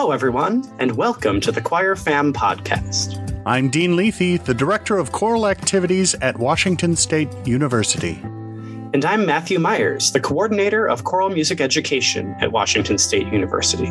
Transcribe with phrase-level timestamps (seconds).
[0.00, 3.42] Hello, everyone, and welcome to the Choir Fam podcast.
[3.44, 8.18] I'm Dean Luethi, the Director of Choral Activities at Washington State University.
[8.94, 13.88] And I'm Matthew Myers, the Coordinator of Choral Music Education at Washington State University.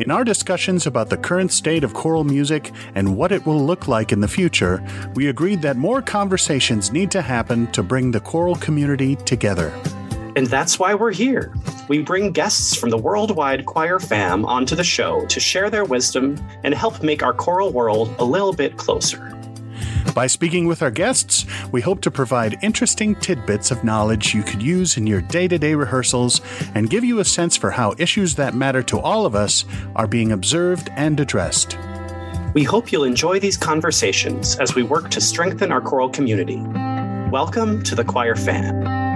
[0.00, 3.88] In our discussions about the current state of choral music and what it will look
[3.88, 4.80] like in the future,
[5.14, 9.74] we agreed that more conversations need to happen to bring the choral community together.
[10.38, 11.52] And that's why we're here.
[11.88, 16.38] We bring guests from the worldwide choir fam onto the show to share their wisdom
[16.62, 19.36] and help make our choral world a little bit closer.
[20.14, 24.62] By speaking with our guests, we hope to provide interesting tidbits of knowledge you could
[24.62, 26.40] use in your day to day rehearsals
[26.72, 29.64] and give you a sense for how issues that matter to all of us
[29.96, 31.76] are being observed and addressed.
[32.54, 36.62] We hope you'll enjoy these conversations as we work to strengthen our choral community.
[37.28, 39.07] Welcome to the Choir Fam.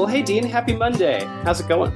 [0.00, 1.26] Well, hey, Dean, happy Monday.
[1.44, 1.92] How's it going?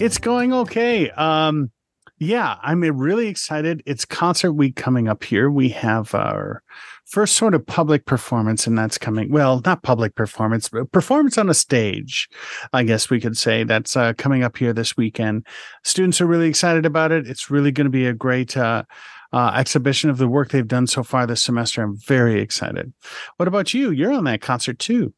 [0.00, 1.10] It's going okay.
[1.10, 1.70] Um,
[2.18, 3.82] yeah, I'm really excited.
[3.84, 5.50] It's concert week coming up here.
[5.50, 6.62] We have our
[7.04, 9.30] first sort of public performance, and that's coming.
[9.30, 12.26] Well, not public performance, but performance on a stage,
[12.72, 13.64] I guess we could say.
[13.64, 15.46] That's uh, coming up here this weekend.
[15.84, 17.28] Students are really excited about it.
[17.28, 18.84] It's really going to be a great uh,
[19.34, 21.82] uh, exhibition of the work they've done so far this semester.
[21.82, 22.94] I'm very excited.
[23.36, 23.90] What about you?
[23.90, 25.12] You're on that concert too.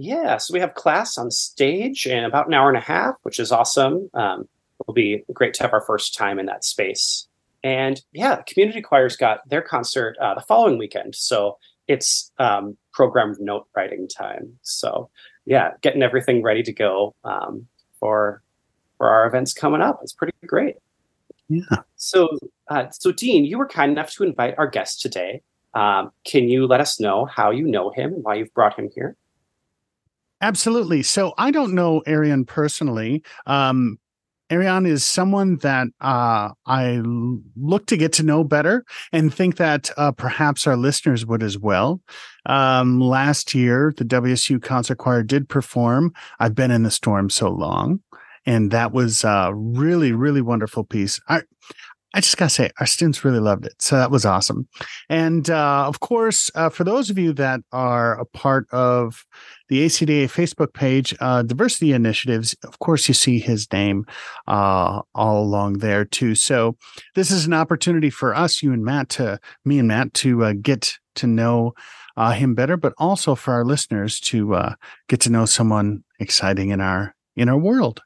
[0.00, 3.40] Yeah, so we have class on stage in about an hour and a half, which
[3.40, 4.08] is awesome.
[4.14, 4.48] Um,
[4.80, 7.26] it'll be great to have our first time in that space.
[7.64, 13.34] And yeah, community choirs got their concert uh, the following weekend, so it's um, program
[13.40, 14.56] note writing time.
[14.62, 15.10] So
[15.46, 17.66] yeah, getting everything ready to go um,
[17.98, 18.40] for
[18.98, 19.98] for our events coming up.
[20.00, 20.76] It's pretty great.
[21.48, 21.82] Yeah.
[21.96, 22.38] So
[22.68, 25.42] uh, so Dean, you were kind enough to invite our guest today.
[25.74, 28.90] Um, can you let us know how you know him and why you've brought him
[28.94, 29.16] here?
[30.40, 31.02] Absolutely.
[31.02, 33.22] So I don't know Arreon personally.
[33.46, 33.98] Um,
[34.50, 37.02] is someone that uh, I
[37.56, 41.58] look to get to know better and think that uh, perhaps our listeners would as
[41.58, 42.00] well.
[42.46, 47.50] Um, last year, the WSU Concert Choir did perform I've Been in the Storm So
[47.50, 48.00] Long.
[48.46, 51.20] And that was a really, really wonderful piece.
[51.28, 51.42] I,
[52.14, 54.66] I just gotta say, our students really loved it, so that was awesome.
[55.10, 59.26] And uh, of course, uh, for those of you that are a part of
[59.68, 64.06] the ACDA Facebook page, uh, diversity initiatives, of course, you see his name
[64.46, 66.34] uh, all along there too.
[66.34, 66.76] So
[67.14, 70.54] this is an opportunity for us, you and Matt, to me and Matt, to uh,
[70.60, 71.74] get to know
[72.16, 74.74] uh, him better, but also for our listeners to
[75.08, 78.00] get to know someone exciting in our in our world.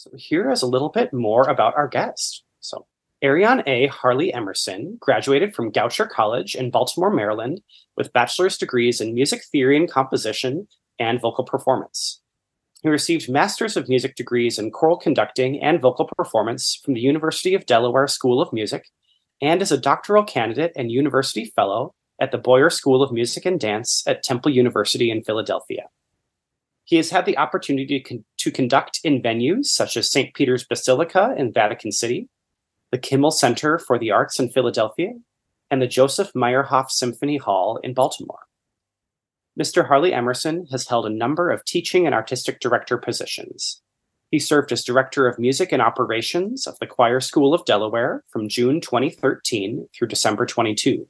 [0.00, 2.44] So here is a little bit more about our guest.
[2.60, 2.86] So
[3.22, 3.88] Arreon A.
[3.88, 7.60] Harley Emerson graduated from Goucher College in Baltimore, Maryland,
[7.98, 10.68] with bachelor's degrees in music theory and composition
[10.98, 12.22] and vocal performance.
[12.82, 17.54] He received Masters of Music degrees in choral conducting and vocal performance from the University
[17.54, 18.86] of Delaware School of Music
[19.42, 23.60] and is a doctoral candidate and university fellow at the Boyer School of Music and
[23.60, 25.88] Dance at Temple University in Philadelphia.
[26.90, 30.34] He has had the opportunity to, con- to conduct in venues such as St.
[30.34, 32.28] Peter's Basilica in Vatican City,
[32.90, 35.12] the Kimmel Center for the Arts in Philadelphia,
[35.70, 38.40] and the Joseph Meyerhoff Symphony Hall in Baltimore.
[39.58, 39.86] Mr.
[39.86, 43.82] Harley Emerson has held a number of teaching and artistic director positions.
[44.32, 48.48] He served as Director of Music and Operations of the Choir School of Delaware from
[48.48, 51.06] June 2013 through December 22.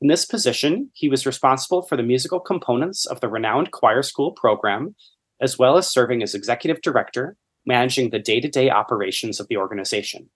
[0.00, 4.30] In this position, he was responsible for the musical components of the renowned choir school
[4.30, 4.94] program,
[5.40, 7.36] as well as serving as executive director,
[7.66, 10.30] managing the day to day operations of the organization.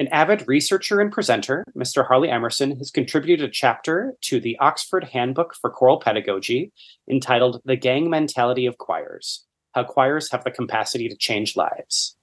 [0.00, 2.06] An avid researcher and presenter, Mr.
[2.06, 6.72] Harley Emerson has contributed a chapter to the Oxford Handbook for Choral Pedagogy
[7.10, 12.16] entitled The Gang Mentality of Choirs How Choirs Have the Capacity to Change Lives.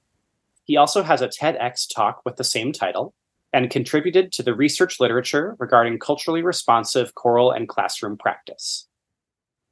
[0.64, 3.14] He also has a TEDx talk with the same title,
[3.56, 8.90] and contributed to the research literature regarding culturally responsive choral and classroom practice.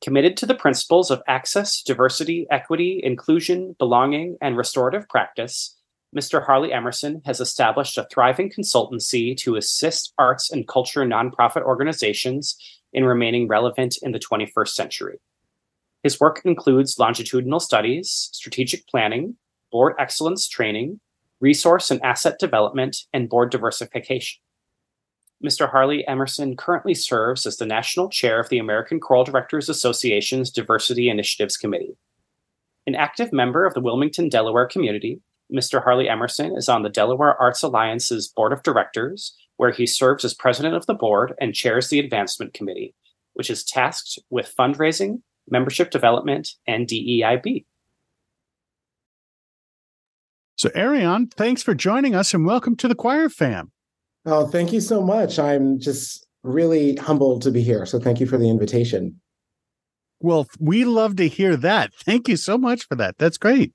[0.01, 5.77] Committed to the principles of access, diversity, equity, inclusion, belonging, and restorative practice,
[6.15, 6.45] Mr.
[6.45, 12.55] Harley Emerson has established a thriving consultancy to assist arts and culture nonprofit organizations
[12.93, 15.19] in remaining relevant in the 21st century.
[16.03, 19.35] His work includes longitudinal studies, strategic planning,
[19.73, 21.01] board excellence training,
[21.43, 24.39] resource and asset development, and board diversification.
[25.43, 25.69] Mr.
[25.69, 31.09] Harley Emerson currently serves as the national chair of the American Choral Directors Association's Diversity
[31.09, 31.97] Initiatives Committee.
[32.87, 35.19] An active member of the Wilmington, Delaware community,
[35.53, 35.83] Mr.
[35.83, 40.33] Harley Emerson is on the Delaware Arts Alliance's board of directors, where he serves as
[40.33, 42.95] president of the board and chairs the advancement committee,
[43.33, 47.65] which is tasked with fundraising, membership development, and DEIB.
[50.55, 53.71] So, Arreon, thanks for joining us and welcome to the Choir Fam.
[54.25, 55.39] Oh, thank you so much.
[55.39, 57.85] I'm just really humbled to be here.
[57.85, 59.19] So, thank you for the invitation.
[60.19, 61.93] Well, we love to hear that.
[61.93, 63.17] Thank you so much for that.
[63.17, 63.73] That's great.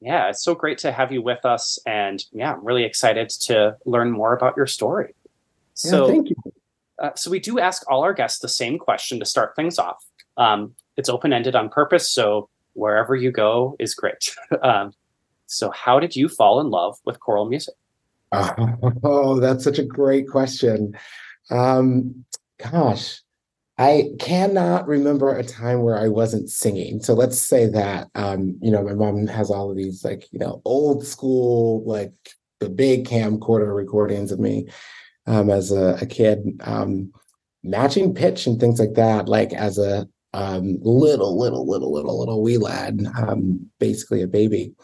[0.00, 1.78] Yeah, it's so great to have you with us.
[1.86, 5.14] And yeah, I'm really excited to learn more about your story.
[5.74, 6.36] So, yeah, thank you.
[6.98, 10.02] Uh, so, we do ask all our guests the same question to start things off.
[10.36, 12.10] Um, it's open ended on purpose.
[12.10, 14.34] So, wherever you go is great.
[14.62, 14.92] um,
[15.46, 17.74] so, how did you fall in love with choral music?
[19.04, 20.96] Oh, that's such a great question.
[21.50, 22.24] Um,
[22.58, 23.20] gosh,
[23.78, 27.00] I cannot remember a time where I wasn't singing.
[27.00, 30.38] So let's say that, um, you know, my mom has all of these like, you
[30.38, 32.12] know, old school, like
[32.60, 34.68] the big camcorder recordings of me
[35.26, 37.12] um, as a, a kid, um,
[37.64, 42.42] matching pitch and things like that, like as a um, little, little, little, little, little
[42.42, 44.74] wee lad, um, basically a baby.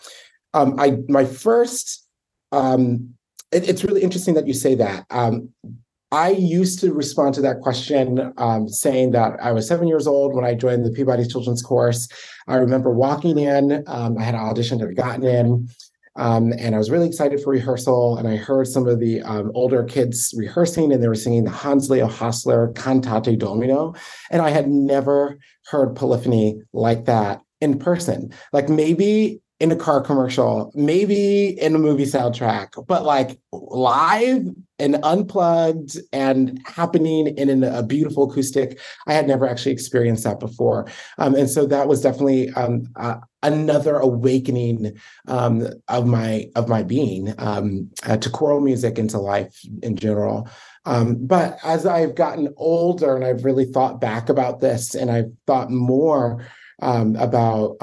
[0.55, 2.06] Um, I my first
[2.52, 3.14] um,
[3.52, 5.06] it, it's really interesting that you say that.
[5.11, 5.50] Um,
[6.12, 10.35] I used to respond to that question um, saying that I was seven years old
[10.35, 12.08] when I joined the Peabody Children's Chorus.
[12.49, 15.69] I remember walking in, um, I had an audition, had gotten in,
[16.17, 18.17] um, and I was really excited for rehearsal.
[18.17, 21.51] And I heard some of the um, older kids rehearsing, and they were singing the
[21.51, 23.95] Hans Leo Hassler Cantate Domino.
[24.31, 28.33] And I had never heard polyphony like that in person.
[28.53, 34.47] Like maybe in a car commercial, maybe in a movie soundtrack, but like live
[34.79, 38.81] and unplugged and happening in an, a beautiful acoustic.
[39.07, 40.89] I had never actually experienced that before.
[41.19, 44.99] Um, and so that was definitely um, uh, another awakening
[45.29, 49.95] um, of my of my being um, uh, to choral music and to life in
[49.95, 50.49] general.
[50.87, 55.31] Um, but as I've gotten older and I've really thought back about this and I've
[55.47, 56.47] thought more
[56.81, 57.77] um, about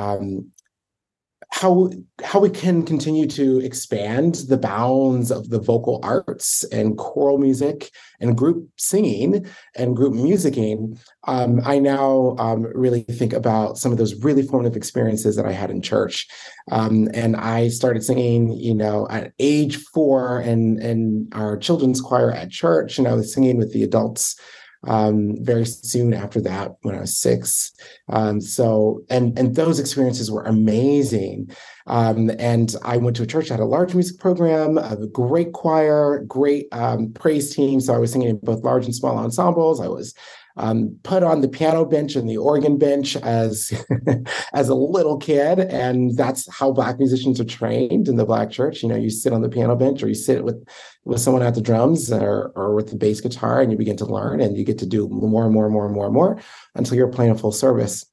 [1.49, 1.89] how
[2.23, 7.89] how we can continue to expand the bounds of the vocal arts and choral music
[8.19, 9.45] and group singing
[9.75, 14.75] and group musicking um, i now um, really think about some of those really formative
[14.75, 16.27] experiences that i had in church.
[16.69, 22.31] Um, and i started singing you know at age four and in our children's choir
[22.31, 24.35] at church and i was singing with the adults
[24.83, 27.71] um, very soon after that when I was six.
[28.09, 31.51] Um, so and and those experiences were amazing.
[31.87, 35.53] Um, and I went to a church that had a large music program, a great
[35.53, 37.79] choir, great um, praise team.
[37.79, 39.79] So I was singing in both large and small ensembles.
[39.79, 40.13] I was
[40.57, 43.71] um, put on the piano bench and the organ bench as
[44.53, 48.81] as a little kid, and that's how black musicians are trained in the black church.
[48.81, 50.67] You know, you sit on the piano bench or you sit with
[51.05, 54.05] with someone at the drums or or with the bass guitar, and you begin to
[54.05, 56.41] learn, and you get to do more and more and more and more and more
[56.75, 58.05] until you're playing a full service.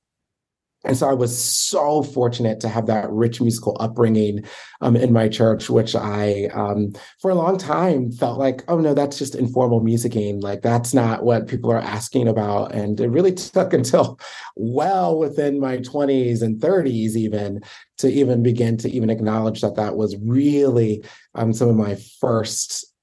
[0.84, 4.44] And so I was so fortunate to have that rich musical upbringing
[4.80, 8.94] um, in my church, which I, um, for a long time, felt like, oh no,
[8.94, 10.42] that's just informal musicking.
[10.42, 12.74] Like that's not what people are asking about.
[12.74, 14.18] And it really took until
[14.56, 17.62] well within my 20s and 30s, even
[17.98, 21.02] to even begin to even acknowledge that that was really
[21.34, 22.93] um, some of my first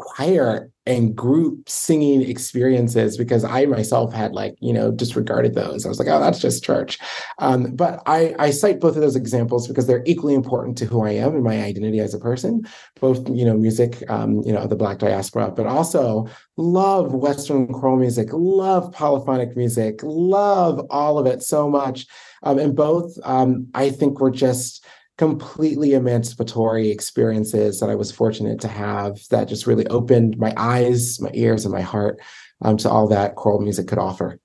[0.00, 5.84] choir and group singing experiences because I myself had like, you know, disregarded those.
[5.84, 6.98] I was like, oh, that's just church.
[7.38, 11.04] Um, but I, I cite both of those examples because they're equally important to who
[11.04, 12.66] I am and my identity as a person,
[12.98, 17.96] both, you know, music, um, you know, the Black diaspora, but also love Western choral
[17.96, 22.06] music, love polyphonic music, love all of it so much.
[22.42, 24.84] Um, and both, um, I think were just,
[25.20, 31.20] completely emancipatory experiences that I was fortunate to have that just really opened my eyes,
[31.20, 32.18] my ears, and my heart
[32.62, 34.40] um, to all that choral music could offer.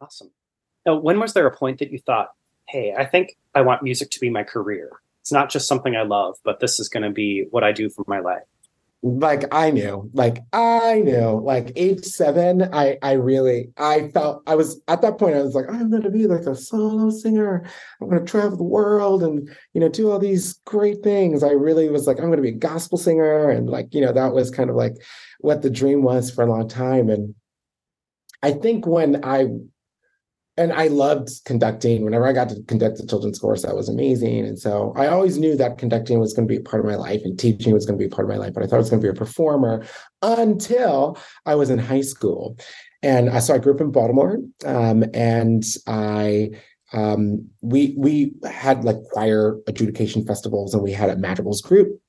[0.00, 0.32] Awesome.
[0.84, 2.30] Now, when was there a point that you thought,
[2.66, 4.90] hey, I think I want music to be my career?
[5.20, 7.88] It's not just something I love, but this is going to be what I do
[7.88, 8.42] for my life
[9.02, 14.56] like I knew, like I knew, like age seven, I I really I felt I
[14.56, 17.64] was at that point I was like I'm gonna be like a solo singer.
[18.00, 21.44] I'm gonna travel the world and you know do all these great things.
[21.44, 24.34] I really was like I'm gonna be a gospel singer and like you know that
[24.34, 24.94] was kind of like
[25.38, 27.08] what the dream was for a long time.
[27.08, 27.36] And
[28.42, 29.46] I think when I
[30.58, 32.04] and I loved conducting.
[32.04, 34.44] Whenever I got to conduct the children's chorus, that was amazing.
[34.44, 36.96] And so I always knew that conducting was going to be a part of my
[36.96, 38.54] life and teaching was going to be a part of my life.
[38.54, 39.86] But I thought I was going to be a performer
[40.20, 42.58] until I was in high school.
[43.02, 46.50] And I, so I grew up in Baltimore, um, and I
[46.92, 52.00] um, we we had like choir adjudication festivals, and we had a madrigals group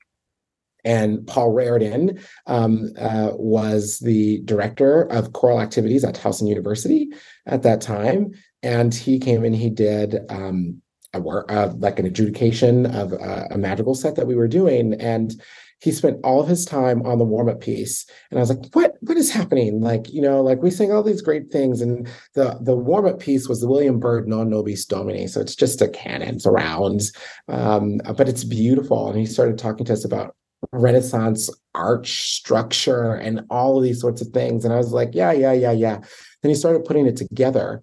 [0.84, 7.08] and Paul Rardin um, uh, was the director of choral activities at Towson University
[7.46, 8.32] at that time.
[8.62, 10.80] And he came in, he did um,
[11.14, 14.94] a work, uh, like an adjudication of a, a madrigal set that we were doing.
[14.94, 15.40] And
[15.80, 18.06] he spent all of his time on the warm-up piece.
[18.30, 19.80] And i was like what what is happening?
[19.80, 21.80] Like you know like we sing all these great things.
[21.80, 25.28] And the the warm-up piece was the william byrd non nobis domine.
[25.28, 27.12] So it's just a canon it's rounds
[27.48, 29.08] um, but it's beautiful.
[29.08, 30.36] And he started talking to us about
[30.72, 34.64] Renaissance arch structure and all of these sorts of things.
[34.64, 35.98] And I was like, yeah, yeah, yeah, yeah.
[36.42, 37.82] Then he started putting it together.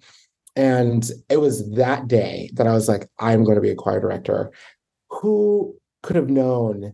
[0.55, 4.00] And it was that day that I was like, I'm going to be a choir
[4.00, 4.51] director.
[5.10, 6.93] Who could have known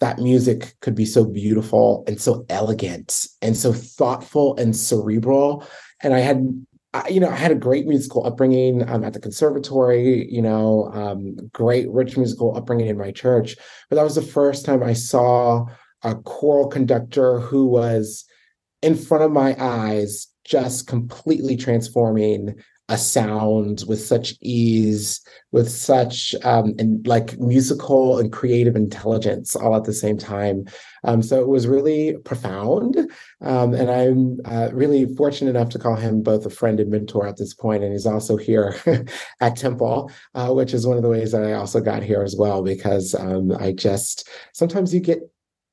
[0.00, 5.66] that music could be so beautiful and so elegant and so thoughtful and cerebral?
[6.02, 6.64] And I had
[6.94, 10.90] I, you know, I had a great musical upbringing um, at the conservatory, you know,
[10.94, 13.56] um, great rich musical upbringing in my church.
[13.88, 15.66] But that was the first time I saw
[16.02, 18.24] a choral conductor who was
[18.80, 22.54] in front of my eyes, just completely transforming
[22.88, 25.20] a sound with such ease,
[25.52, 30.64] with such um, and like musical and creative intelligence all at the same time.
[31.04, 32.96] Um, so it was really profound,
[33.42, 37.26] um, and I'm uh, really fortunate enough to call him both a friend and mentor
[37.26, 37.84] at this point.
[37.84, 38.76] And he's also here
[39.40, 42.36] at Temple, uh, which is one of the ways that I also got here as
[42.36, 45.20] well because um, I just sometimes you get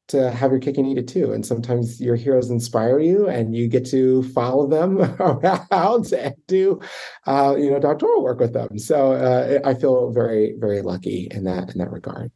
[0.07, 1.31] to have your cake and eat it too.
[1.31, 6.79] And sometimes your heroes inspire you, and you get to follow them around and do,
[7.25, 8.77] uh, you know, doctoral work with them.
[8.77, 12.31] So uh, I feel very, very lucky in that in that regard.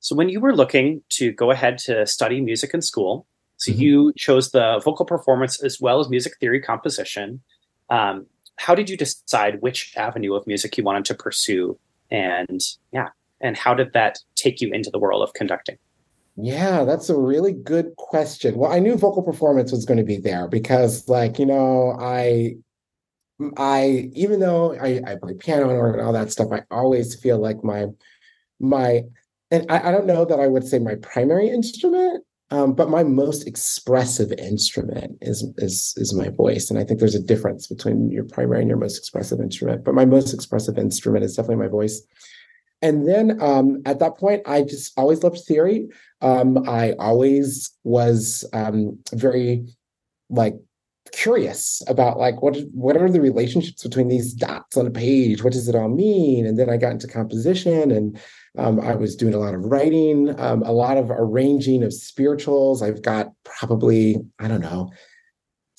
[0.00, 3.26] So when you were looking to go ahead to study music in school,
[3.56, 3.80] so mm-hmm.
[3.80, 7.40] you chose the vocal performance as well as music theory composition.
[7.88, 8.26] Um,
[8.56, 11.78] how did you decide which avenue of music you wanted to pursue?
[12.10, 12.60] And
[12.92, 13.08] yeah,
[13.40, 15.76] and how did that take you into the world of conducting?
[16.36, 18.56] Yeah, that's a really good question.
[18.56, 22.56] Well, I knew vocal performance was going to be there because, like, you know, I,
[23.56, 27.38] I even though I, I play piano and organ all that stuff, I always feel
[27.38, 27.86] like my,
[28.58, 29.02] my,
[29.52, 33.02] and I, I don't know that I would say my primary instrument, um, but my
[33.04, 38.10] most expressive instrument is is is my voice, and I think there's a difference between
[38.10, 39.84] your primary and your most expressive instrument.
[39.84, 42.02] But my most expressive instrument is definitely my voice.
[42.84, 45.88] And then um, at that point, I just always loved theory.
[46.20, 49.66] Um, I always was um, very
[50.28, 50.54] like
[51.12, 55.42] curious about like what what are the relationships between these dots on a page?
[55.42, 56.44] What does it all mean?
[56.44, 58.20] And then I got into composition, and
[58.58, 62.82] um, I was doing a lot of writing, um, a lot of arranging of spirituals.
[62.82, 64.90] I've got probably I don't know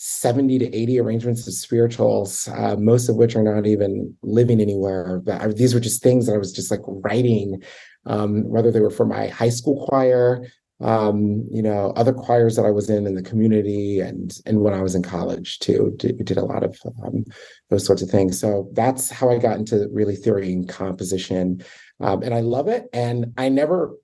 [0.06, 5.20] 70 to 80 arrangements of spirituals, uh, most of which are not even living anywhere.
[5.26, 7.64] But I, these were just things that I was just like writing,
[8.06, 10.46] um, whether they were for my high school choir,
[10.80, 14.74] um, you know, other choirs that I was in in the community, and and when
[14.74, 17.24] I was in college too, did, did a lot of um,
[17.70, 18.40] those sorts of things.
[18.40, 21.64] So that's how I got into really theory and composition,
[22.00, 22.88] um, and I love it.
[22.94, 23.96] And I never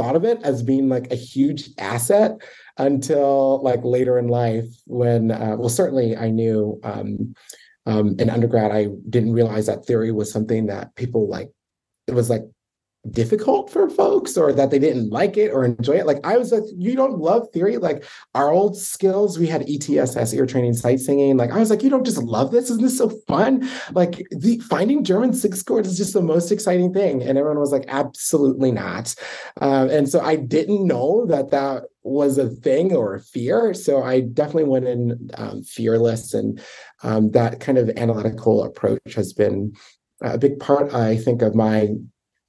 [0.00, 2.38] thought of it as being like a huge asset
[2.78, 7.34] until like later in life when uh, well certainly i knew um,
[7.84, 11.50] um, in undergrad i didn't realize that theory was something that people like
[12.06, 12.44] it was like
[13.08, 16.06] difficult for folks or that they didn't like it or enjoy it.
[16.06, 17.78] Like I was like, you don't love theory?
[17.78, 18.04] Like
[18.34, 21.38] our old skills, we had ETSS ear training sight singing.
[21.38, 22.70] Like I was like, you don't just love this?
[22.70, 23.68] Isn't this so fun?
[23.92, 27.22] Like the finding German six chords is just the most exciting thing.
[27.22, 29.14] And everyone was like, absolutely not.
[29.60, 33.72] Um, and so I didn't know that that was a thing or a fear.
[33.72, 36.60] So I definitely went in um, fearless and
[37.02, 39.74] um, that kind of analytical approach has been
[40.22, 41.88] a big part, I think, of my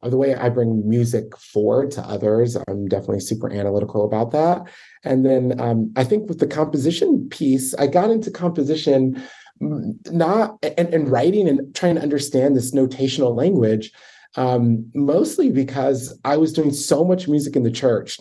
[0.10, 2.58] the way I bring music forward to others.
[2.68, 4.68] I'm definitely super analytical about that.
[5.04, 9.22] And then um, I think with the composition piece, I got into composition
[9.62, 13.92] mm, not and, and writing and trying to understand this notational language
[14.36, 18.18] um, mostly because I was doing so much music in the church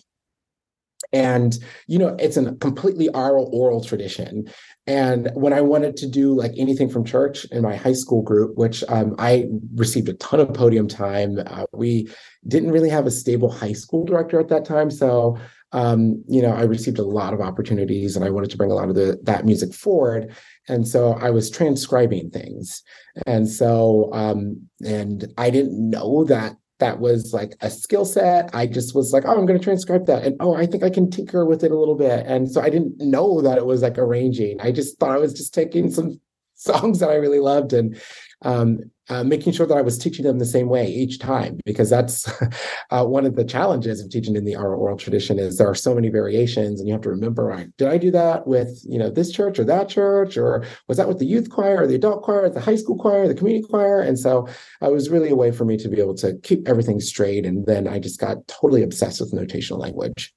[1.12, 4.48] and you know it's a completely oral oral tradition.
[4.86, 8.56] And when i wanted to do like anything from church in my high school group
[8.56, 12.08] which um, i received a ton of podium time uh, we
[12.46, 14.90] didn't really have a stable high school director at that time.
[14.90, 15.38] So
[15.72, 18.74] um, you know i received a lot of opportunities and i wanted to bring a
[18.74, 20.34] lot of the, that music forward.
[20.68, 22.82] And so i was transcribing things.
[23.26, 28.50] And so um, and i didn't know that that was like a skill set.
[28.52, 30.24] I just was like, oh, I'm going to transcribe that.
[30.24, 32.26] And oh, I think I can tinker with it a little bit.
[32.26, 34.60] And so I didn't know that it was like arranging.
[34.60, 36.20] I just thought I was just taking some
[36.54, 38.00] songs that I really loved and
[38.42, 38.78] um,
[39.08, 42.30] uh, making sure that I was teaching them the same way each time, because that's
[42.90, 45.94] uh, one of the challenges of teaching in the oral tradition is there are so
[45.94, 49.10] many variations, and you have to remember, right, did I do that with you know
[49.10, 52.22] this church or that church, or was that with the youth choir or the adult
[52.22, 54.00] choir, the high school choir, the community choir?
[54.00, 54.46] And so
[54.80, 57.44] uh, it was really a way for me to be able to keep everything straight.
[57.44, 60.32] And then I just got totally obsessed with notational language.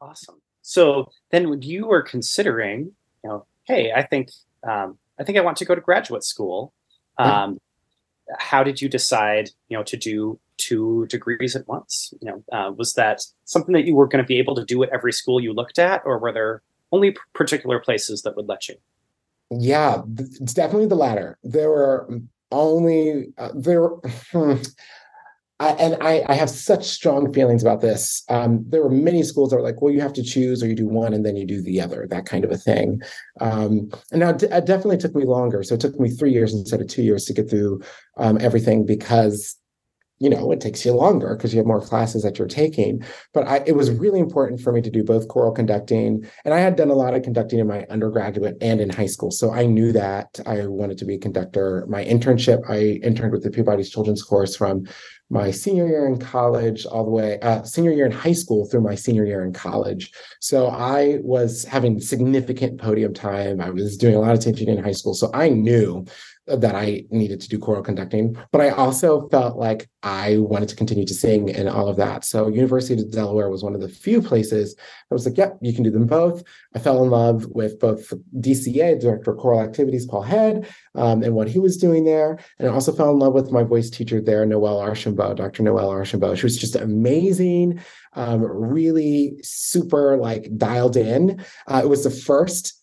[0.00, 0.40] Awesome.
[0.62, 2.92] So then, you were considering,
[3.24, 4.30] you know, hey, I think
[4.68, 6.72] um, I think I want to go to graduate school.
[7.18, 7.58] Um,
[8.28, 8.36] yeah.
[8.38, 12.12] How did you decide, you know, to do two degrees at once?
[12.20, 14.82] You know, uh, was that something that you were going to be able to do
[14.82, 16.62] at every school you looked at, or were there
[16.92, 18.76] only particular places that would let you?
[19.50, 21.38] Yeah, it's definitely the latter.
[21.42, 22.20] There were
[22.52, 23.88] only uh, there.
[25.60, 28.24] I, and I, I, have such strong feelings about this.
[28.30, 30.74] Um, there were many schools that were like, well, you have to choose or you
[30.74, 33.02] do one and then you do the other, that kind of a thing.
[33.42, 35.62] Um, and now it definitely took me longer.
[35.62, 37.82] So it took me three years instead of two years to get through
[38.16, 39.59] um, everything because
[40.20, 43.02] you know it takes you longer because you have more classes that you're taking.
[43.32, 46.58] But I, it was really important for me to do both choral conducting and i
[46.58, 49.64] had done a lot of conducting in my undergraduate and in high school so i
[49.64, 51.86] knew that i wanted to be a conductor.
[51.88, 54.84] My internship i interned with the peabody's children's chorus from
[55.30, 58.80] my senior year in college all the way uh, senior year in high school through
[58.80, 60.12] my senior year in college.
[60.40, 63.60] So i was having significant podium time.
[63.60, 66.04] I was doing a lot of teaching in high school so i knew
[66.56, 70.76] that I needed to do choral conducting, but I also felt like I wanted to
[70.76, 72.24] continue to sing and all of that.
[72.24, 74.74] So University of Delaware was one of the few places
[75.10, 76.42] I was like, yep, you can do them both.
[76.74, 81.34] I fell in love with both DCA, Director of Choral Activities, Paul Head, um, and
[81.34, 82.38] what he was doing there.
[82.58, 85.62] And I also fell in love with my voice teacher there, Noelle Archambault, Dr.
[85.62, 86.36] Noelle Archambault.
[86.36, 87.80] She was just amazing,
[88.14, 91.44] um, really super like dialed in.
[91.66, 92.79] Uh, it was the first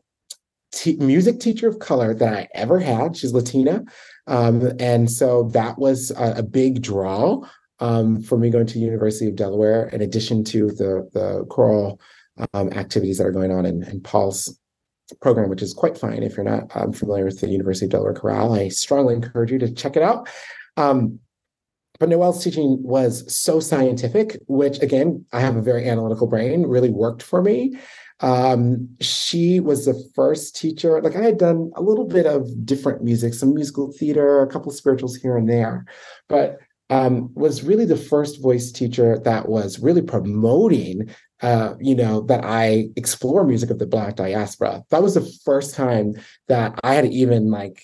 [1.00, 3.17] music teacher of color that I ever had.
[3.17, 3.84] She's Latina.
[4.27, 7.41] Um, and so that was a, a big draw
[7.79, 12.01] um, for me going to University of Delaware, in addition to the, the choral
[12.53, 14.59] um, activities that are going on in, in, Paul's
[15.22, 16.24] program, which is quite fine.
[16.24, 19.59] If you're not um, familiar with the University of Delaware Chorale, I strongly encourage you
[19.59, 20.27] to check it out.
[20.75, 21.20] Um,
[22.00, 26.90] but Noelle's teaching was so scientific, which again, I have a very analytical brain, really
[26.90, 27.77] worked for me.
[28.20, 31.01] Um, she was the first teacher.
[31.01, 34.72] Like I had done a little bit of different music, some musical theater, a couple
[34.72, 35.86] of spirituals here and there,
[36.27, 36.58] but
[36.90, 42.46] um, was really the first voice teacher that was really promoting, uh, you know, that
[42.46, 44.84] I explore music of the Black diaspora.
[44.90, 46.14] That was the first time
[46.48, 47.84] that I had even like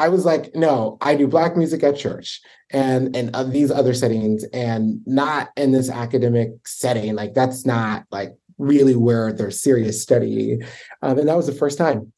[0.00, 3.92] I was like, no, I do black music at church and and uh, these other
[3.92, 7.14] settings, and not in this academic setting.
[7.14, 10.58] Like that's not like really where there's serious study.
[11.02, 12.12] Um, and that was the first time.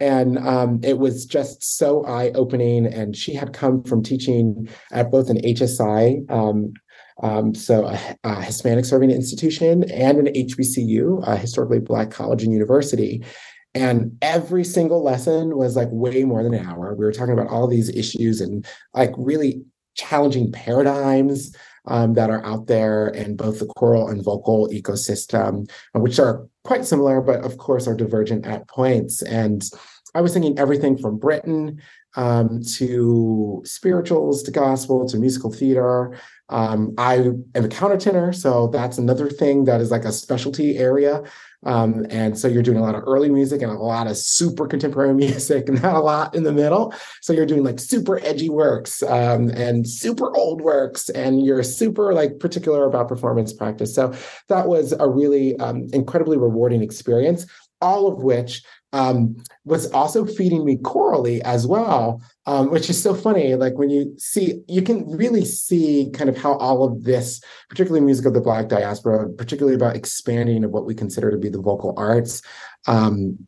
[0.00, 2.86] And um, it was just so eye opening.
[2.86, 6.72] And she had come from teaching at both an HSI, um,
[7.20, 12.52] um, so a, a, Hispanic Serving Institution, and an HBCU, a historically Black college and
[12.52, 13.24] university.
[13.74, 16.94] And every single lesson was like way more than an hour.
[16.94, 19.64] We were talking about all these issues and like really
[19.96, 21.54] challenging paradigms
[21.88, 26.84] um, that are out there in both the choral and vocal ecosystem, which are quite
[26.84, 29.22] similar, but of course are divergent at points.
[29.22, 29.62] And
[30.14, 31.82] I was thinking everything from Britten
[32.16, 36.18] um, to spirituals to gospel to musical theater.
[36.48, 41.22] Um, I am a countertenor, so that's another thing that is like a specialty area
[41.64, 44.66] um, and so you're doing a lot of early music and a lot of super
[44.66, 46.94] contemporary music, and not a lot in the middle.
[47.20, 52.12] So you're doing like super edgy works um, and super old works, and you're super
[52.12, 53.94] like particular about performance practice.
[53.94, 54.14] So
[54.48, 57.46] that was a really um, incredibly rewarding experience,
[57.80, 63.14] all of which um, was also feeding me chorally as well, um, which is so
[63.14, 63.54] funny.
[63.54, 68.04] Like when you see, you can really see kind of how all of this, particularly
[68.04, 71.60] music of the Black diaspora, particularly about expanding of what we consider to be the
[71.60, 72.42] vocal arts,
[72.86, 73.38] um,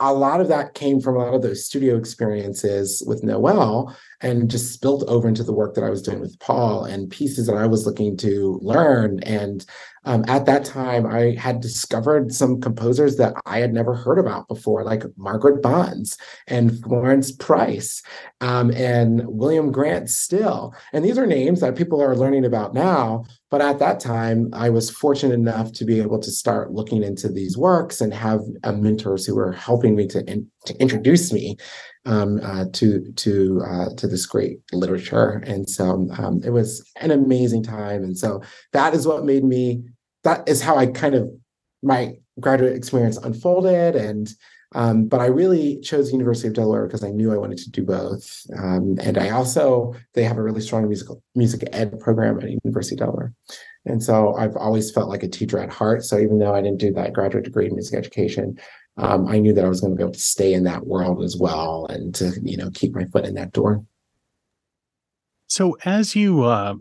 [0.00, 4.50] a lot of that came from a lot of those studio experiences with Noelle and
[4.50, 7.56] just spilled over into the work that I was doing with Paul and pieces that
[7.56, 9.20] I was looking to learn.
[9.24, 9.64] And
[10.06, 14.46] um, at that time, I had discovered some composers that I had never heard about
[14.46, 18.02] before, like Margaret Bonds and Florence Price
[18.40, 20.72] um, and William Grant Still.
[20.92, 23.24] And these are names that people are learning about now.
[23.50, 27.28] But at that time, I was fortunate enough to be able to start looking into
[27.28, 31.56] these works and have uh, mentors who were helping me to, in, to introduce me
[32.06, 35.42] um, uh, to to uh, to this great literature.
[35.46, 38.02] And so um, it was an amazing time.
[38.02, 38.42] And so
[38.72, 39.82] that is what made me
[40.24, 41.30] that is how I kind of
[41.82, 44.32] my graduate experience unfolded and
[44.74, 47.84] um, but I really chose University of Delaware because I knew I wanted to do
[47.84, 48.28] both.
[48.58, 52.96] Um, and I also, they have a really strong musical music ed program at University
[52.96, 53.32] of Delaware.
[53.84, 56.04] And so I've always felt like a teacher at heart.
[56.04, 58.58] So even though I didn't do that graduate degree in music education,
[58.96, 61.22] um, I knew that I was going to be able to stay in that world
[61.22, 63.84] as well and to, you know, keep my foot in that door.
[65.48, 66.74] So as you uh,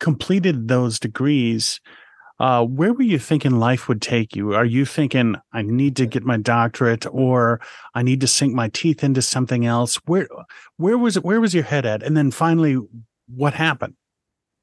[0.00, 1.80] completed those degrees,
[2.40, 4.54] uh, where were you thinking life would take you?
[4.54, 7.60] Are you thinking I need to get my doctorate, or
[7.94, 9.96] I need to sink my teeth into something else?
[10.06, 10.26] Where,
[10.76, 11.24] where was it?
[11.24, 12.02] Where was your head at?
[12.02, 12.78] And then finally,
[13.28, 13.94] what happened?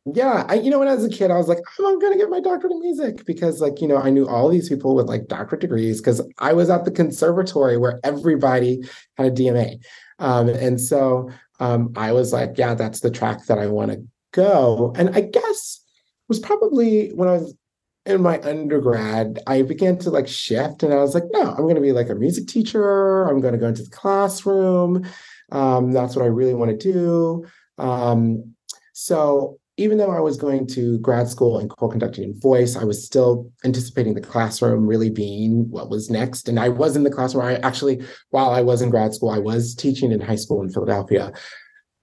[0.06, 2.14] Yeah, I, you know, when I was a kid, I was like, oh, I'm going
[2.14, 4.96] to get my doctorate in music because, like, you know, I knew all these people
[4.96, 8.82] with like doctorate degrees because I was at the conservatory where everybody
[9.18, 9.84] had a DMA,
[10.20, 14.02] um, and so um, I was like, yeah, that's the track that I want to
[14.32, 14.94] go.
[14.98, 15.84] And I guess
[16.28, 17.54] was probably when I was
[18.06, 21.76] in my undergrad, I began to like shift and I was like, no, I'm going
[21.76, 23.24] to be like a music teacher.
[23.24, 25.06] I'm going to go into the classroom.
[25.52, 27.46] Um, that's what I really want to do.
[27.78, 28.56] Um,
[28.94, 32.84] so even though I was going to grad school and choral conducting and voice, I
[32.84, 36.50] was still anticipating the classroom really being what was next.
[36.50, 37.46] And I was in the classroom.
[37.46, 40.70] I actually, while I was in grad school, I was teaching in high school in
[40.70, 41.32] Philadelphia.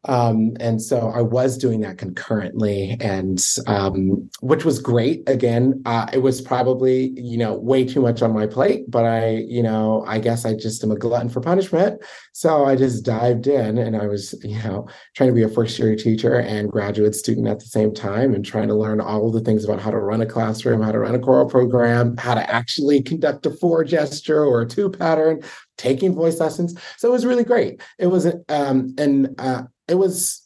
[0.06, 5.28] Um, and so I was doing that concurrently, and um, which was great.
[5.28, 9.30] Again, uh, it was probably you know way too much on my plate, but I
[9.48, 12.02] you know I guess I just am a glutton for punishment.
[12.32, 15.78] So I just dived in, and I was you know trying to be a first
[15.78, 19.40] year teacher and graduate student at the same time, and trying to learn all the
[19.40, 22.50] things about how to run a classroom, how to run a choral program, how to
[22.50, 25.42] actually conduct a four gesture or a two pattern,
[25.76, 26.78] taking voice lessons.
[26.96, 27.82] So it was really great.
[27.98, 30.42] It was um, and uh, it was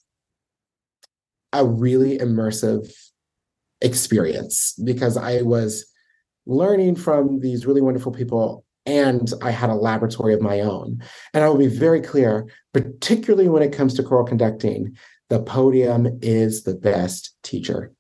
[1.53, 2.92] a really immersive
[3.81, 5.87] experience because I was
[6.46, 11.03] learning from these really wonderful people and I had a laboratory of my own.
[11.35, 14.96] And I will be very clear, particularly when it comes to choral conducting,
[15.29, 17.92] the podium is the best teacher.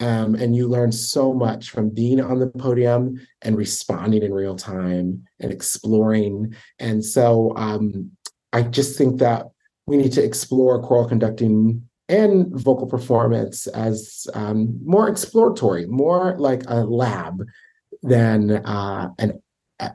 [0.00, 4.56] Um, and you learn so much from being on the podium and responding in real
[4.56, 6.54] time and exploring.
[6.78, 8.10] And so um,
[8.52, 9.46] I just think that
[9.86, 16.62] we need to explore choral conducting and vocal performance as um, more exploratory, more like
[16.66, 17.42] a lab
[18.02, 19.40] than uh, an
[19.80, 19.90] uh,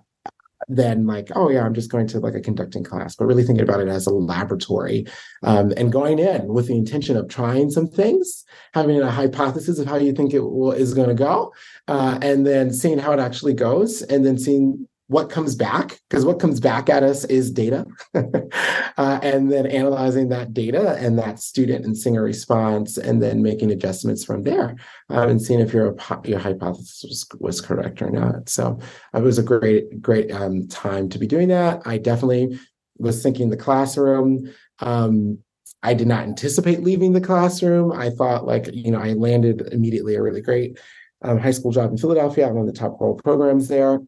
[0.68, 3.64] than like oh yeah i'm just going to like a conducting class but really thinking
[3.64, 5.06] about it as a laboratory
[5.44, 9.88] um, and going in with the intention of trying some things having a hypothesis of
[9.88, 11.54] how you think it will, is going to go
[11.88, 16.24] uh, and then seeing how it actually goes and then seeing what comes back because
[16.24, 21.40] what comes back at us is data uh, and then analyzing that data and that
[21.40, 24.76] student and singer response and then making adjustments from there.
[25.10, 25.96] Um, and seeing if your,
[26.26, 28.50] your hypothesis was, was correct or not.
[28.50, 28.78] So
[29.16, 31.82] it was a great great um, time to be doing that.
[31.86, 32.60] I definitely
[33.00, 34.54] was thinking the classroom.
[34.80, 35.40] Um,
[35.82, 37.92] i did not anticipate leaving the classroom.
[37.92, 40.80] I thought like you know i landed immediately a really great
[41.24, 42.48] um, high school job in philadelphia.
[42.48, 44.00] I'm of the top choral programs there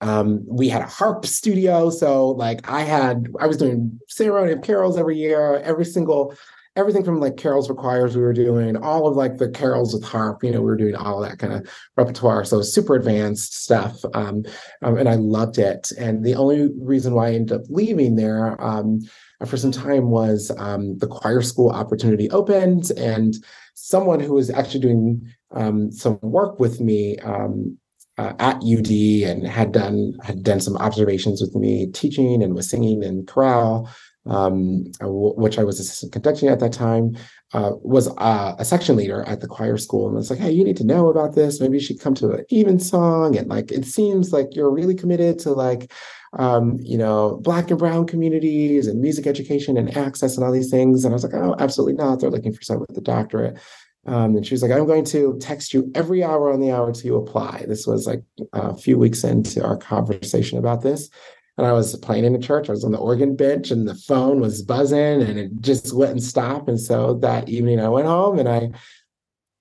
[0.00, 1.90] um, we had a harp studio.
[1.90, 6.34] So like I had, I was doing ceremony of carols every year, every single,
[6.76, 10.04] everything from like carols for choirs we were doing, all of like the carols with
[10.04, 12.44] harp, you know, we were doing all that kind of repertoire.
[12.44, 13.96] So super advanced stuff.
[14.14, 14.44] Um,
[14.82, 15.92] um, and I loved it.
[15.98, 19.00] And the only reason why I ended up leaving there um,
[19.44, 23.34] for some time was um, the choir school opportunity opened and
[23.74, 27.76] someone who was actually doing um, some work with me um,
[28.20, 28.90] uh, at UD
[29.28, 33.88] and had done had done some observations with me teaching and was singing in chorale,
[34.26, 37.16] um, w- which I was assistant conducting at that time.
[37.52, 40.64] Uh, was uh, a section leader at the choir school and was like, "Hey, you
[40.64, 41.60] need to know about this.
[41.60, 45.38] Maybe you should come to an evensong." And like, it seems like you're really committed
[45.40, 45.90] to like,
[46.38, 50.70] um, you know, black and brown communities and music education and access and all these
[50.70, 51.04] things.
[51.04, 52.20] And I was like, "Oh, absolutely not.
[52.20, 53.58] They're looking for someone with a doctorate."
[54.06, 56.92] Um, and she was like, I'm going to text you every hour on the hour
[56.92, 57.64] till you apply.
[57.68, 61.10] This was like a few weeks into our conversation about this.
[61.58, 62.68] And I was playing in a church.
[62.68, 66.22] I was on the organ bench and the phone was buzzing and it just wouldn't
[66.22, 66.68] stop.
[66.68, 68.70] And so that evening I went home and I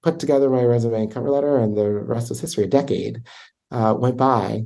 [0.02, 2.64] put together my resume and cover letter, and the rest was history.
[2.64, 3.24] A decade
[3.70, 4.64] uh, went by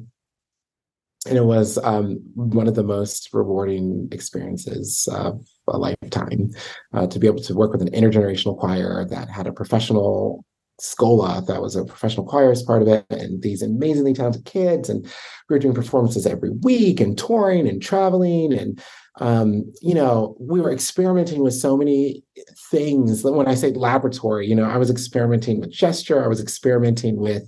[1.25, 6.49] and it was um, one of the most rewarding experiences of a lifetime
[6.93, 10.43] uh, to be able to work with an intergenerational choir that had a professional
[10.79, 14.89] schola that was a professional choir as part of it and these amazingly talented kids
[14.89, 18.83] and we were doing performances every week and touring and traveling and
[19.19, 22.23] um, you know we were experimenting with so many
[22.71, 23.23] things.
[23.23, 27.47] When i say laboratory you know i was experimenting with gesture i was experimenting with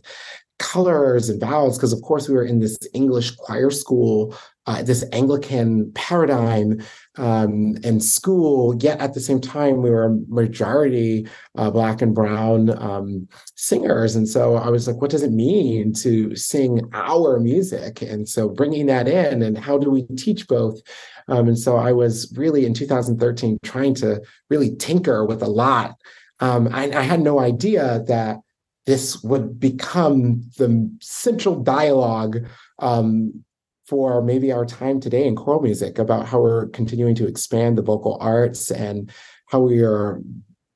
[0.60, 4.34] colors and vowels because of course we were in this english choir school
[4.68, 6.80] uh, this anglican paradigm
[7.18, 12.14] um, and school yet at the same time we were a majority uh, black and
[12.14, 14.16] brown um, singers.
[14.16, 18.02] And so i was like what does it mean to sing our music?
[18.02, 20.80] And so bringing that in and how do we teach both?
[21.28, 25.96] Um, and so i was really in 2013 trying to really tinker with a lot.
[26.40, 28.40] Um, I, I had no idea that
[28.86, 32.46] this would become the central dialogue
[32.80, 33.45] um,
[33.86, 37.82] for maybe our time today in choral music about how we're continuing to expand the
[37.82, 39.12] vocal arts and
[39.48, 40.22] how we are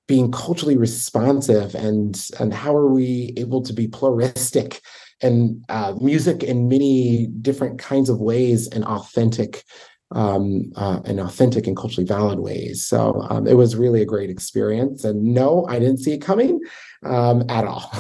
[0.08, 4.82] being culturally responsive and and how are we able to be pluralistic
[5.22, 9.64] and uh, music in many different kinds of ways and authentic
[10.12, 12.86] um, uh, in authentic and culturally valid ways.
[12.86, 15.04] So um, it was really a great experience.
[15.04, 16.60] And no, I didn't see it coming
[17.06, 17.92] um, at all.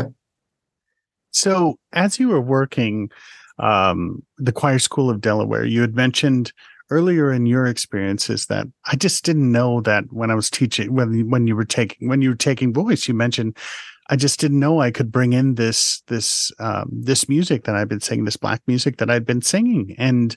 [1.32, 3.10] so as you were working
[3.58, 6.52] um, the choir school of delaware you had mentioned
[6.90, 11.28] earlier in your experiences that i just didn't know that when i was teaching when
[11.30, 13.56] when you were taking when you were taking voice you mentioned
[14.08, 17.88] i just didn't know i could bring in this this um, this music that i've
[17.88, 20.36] been singing this black music that i'd been singing and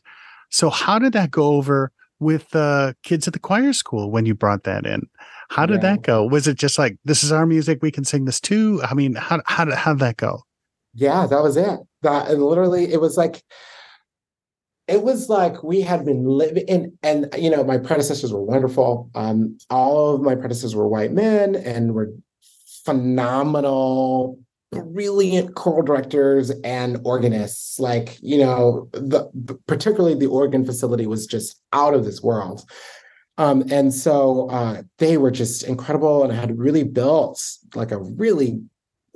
[0.50, 4.36] so how did that go over with uh, kids at the choir school when you
[4.36, 5.08] brought that in?
[5.50, 5.96] How did yeah.
[5.96, 6.26] that go?
[6.26, 8.82] Was it just like this is our music, we can sing this too?
[8.84, 10.44] I mean, how how did how did that go?
[10.94, 11.80] Yeah, that was it.
[12.02, 13.44] That and literally, it was like
[14.88, 19.10] it was like we had been living in, and you know, my predecessors were wonderful.
[19.16, 22.12] Um, all of my predecessors were white men and were
[22.86, 24.40] phenomenal
[24.72, 29.28] brilliant choral directors and organists like you know the
[29.66, 32.70] particularly the organ facility was just out of this world
[33.40, 37.42] um, and so uh, they were just incredible and had really built
[37.74, 38.62] like a really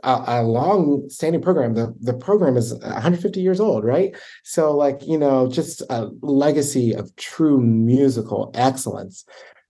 [0.04, 5.06] a, a long standing program the, the program is 150 years old right so like
[5.06, 9.26] you know just a legacy of true musical excellence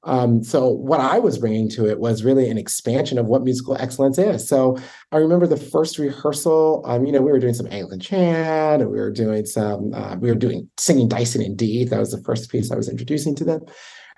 [0.06, 3.78] um, so what I was bringing to it was really an expansion of what musical
[3.78, 4.48] excellence is.
[4.48, 4.78] So
[5.12, 6.84] I remember the first rehearsal.
[6.86, 10.18] Um, you know, we were doing some Anglican chant, and we were doing some, uh,
[10.20, 11.86] we were doing singing Dyson in D.
[11.86, 13.62] That was the first piece I was introducing to them.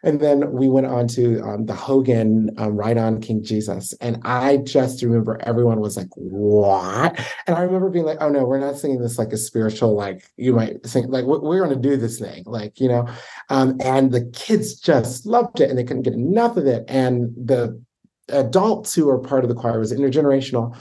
[0.05, 3.91] And then we went on to um, the Hogan um, Ride on King Jesus.
[3.99, 7.19] And I just remember everyone was like, what?
[7.47, 10.31] And I remember being like, oh no, we're not singing this like a spiritual, like
[10.37, 13.07] you might sing, like we're, we're going to do this thing, like, you know.
[13.49, 16.85] Um, and the kids just loved it and they couldn't get enough of it.
[16.87, 17.81] And the
[18.29, 20.79] adults who were part of the choir was intergenerational.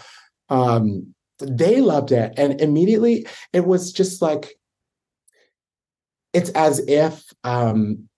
[0.50, 2.34] Um, they loved it.
[2.36, 4.54] And immediately it was just like,
[6.34, 8.08] it's as if um,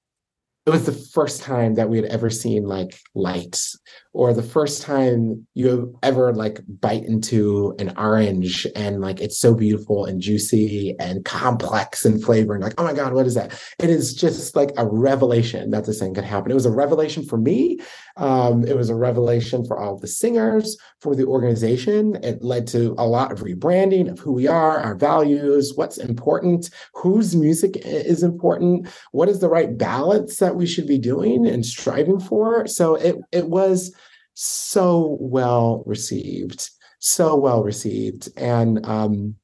[0.66, 3.79] it was the first time that we had ever seen like lights
[4.16, 9.55] or the first time you ever like bite into an orange and like it's so
[9.55, 13.52] beautiful and juicy and complex in flavor and like oh my god what is that?
[13.79, 16.50] It is just like a revelation that this thing could happen.
[16.50, 17.79] It was a revelation for me.
[18.16, 22.16] Um, it was a revelation for all the singers for the organization.
[22.22, 26.70] It led to a lot of rebranding of who we are our values what's important
[26.94, 31.66] whose music is important what is the right balance that we should be doing and
[31.66, 32.66] striving for.
[32.66, 33.94] So it it was
[34.38, 39.35] so well received, so well received, and um,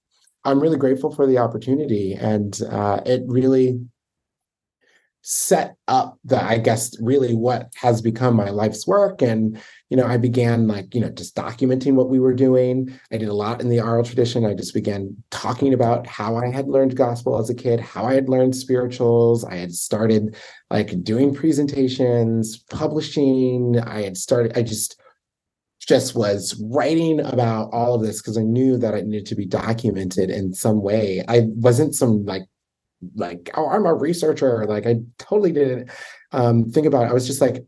[0.44, 2.12] I'm really grateful for the opportunity.
[2.12, 3.80] And uh, it really
[5.24, 9.22] set up the i guess really what has become my life's work.
[9.22, 12.92] And you know i began like you know just documenting what we were doing.
[13.12, 14.44] I did a lot in the oral tradition.
[14.44, 18.14] I just began talking about how i had learned gospel as a kid how i
[18.14, 19.44] had learned spirituals.
[19.44, 20.36] I had started
[20.70, 23.78] like doing presentations publishing.
[23.78, 25.00] I had started i just
[25.86, 29.46] just was writing about all of this because I knew that it needed to be
[29.46, 31.24] documented in some way.
[31.26, 32.44] I wasn't some like
[33.14, 34.64] like oh i'm a researcher.
[34.66, 35.90] Like i totally didn't
[36.32, 37.10] um, think about it.
[37.10, 37.64] I was just like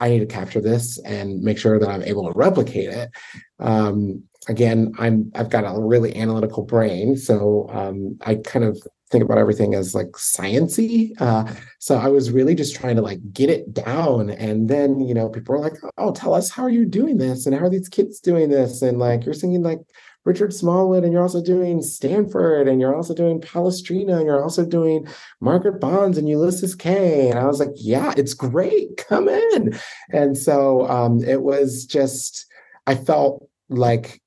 [0.00, 3.10] i need to capture this and make sure that i'm able to replicate it.
[3.58, 7.16] Um, again i'm i've got a really analytical brain.
[7.16, 11.44] So um, i kind of think about everything as like sciency uh,
[11.78, 14.30] so i was really just trying to like get it down.
[14.30, 17.46] And then you know people were like oh tell us how are you doing this?
[17.46, 18.82] And how are these kids doing this?
[18.82, 19.80] And like you're singing like
[20.24, 24.64] Richard Smallwood, and you're also doing Stanford, and you're also doing Palestrina, and you're also
[24.64, 25.06] doing
[25.40, 27.28] Margaret Bonds and Ulysses Kay.
[27.28, 28.96] And I was like, yeah, it's great.
[29.08, 29.78] Come in.
[30.10, 32.46] And so um, it was just,
[32.86, 34.22] I felt like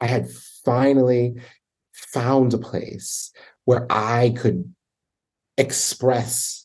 [0.00, 0.30] I had
[0.64, 1.34] finally
[1.92, 3.32] found a place
[3.64, 4.72] where I could
[5.56, 6.63] express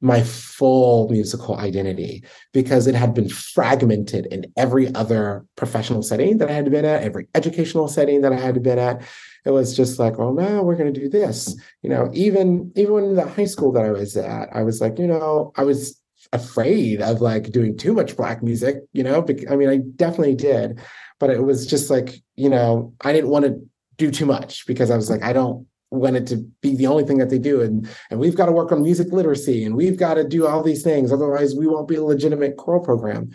[0.00, 6.48] my full musical identity because it had been fragmented in every other professional setting that
[6.48, 9.02] I had been at, every educational setting that I had been at.
[9.44, 11.54] It was just like, oh no, we're going to do this.
[11.82, 14.98] You know, even even in the high school that I was at, I was like,
[14.98, 16.00] you know, I was
[16.32, 18.76] afraid of like doing too much black music.
[18.92, 20.80] You know, Because I mean, I definitely did,
[21.18, 23.60] but it was just like, you know, I didn't want to
[23.98, 27.04] do too much because I was like, I don't want it to be the only
[27.04, 27.60] thing that they do.
[27.60, 30.62] And and we've got to work on music literacy and we've got to do all
[30.62, 33.30] these things otherwise we won't be a legitimate choral program.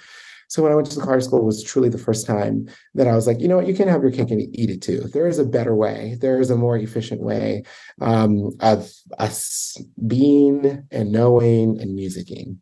[0.47, 3.15] So when i went to the choir school was truly the first time that i
[3.15, 3.67] was like you know what?
[3.67, 5.01] You can have your cake and eat it too.
[5.01, 6.17] There is a better way.
[6.21, 7.63] There is a more efficient way
[8.01, 12.57] um, of us being and knowing and musicking.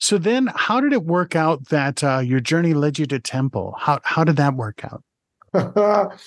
[0.00, 3.74] So then how did it work out that uh, your journey led you to temple?
[3.78, 5.02] How, how did that work out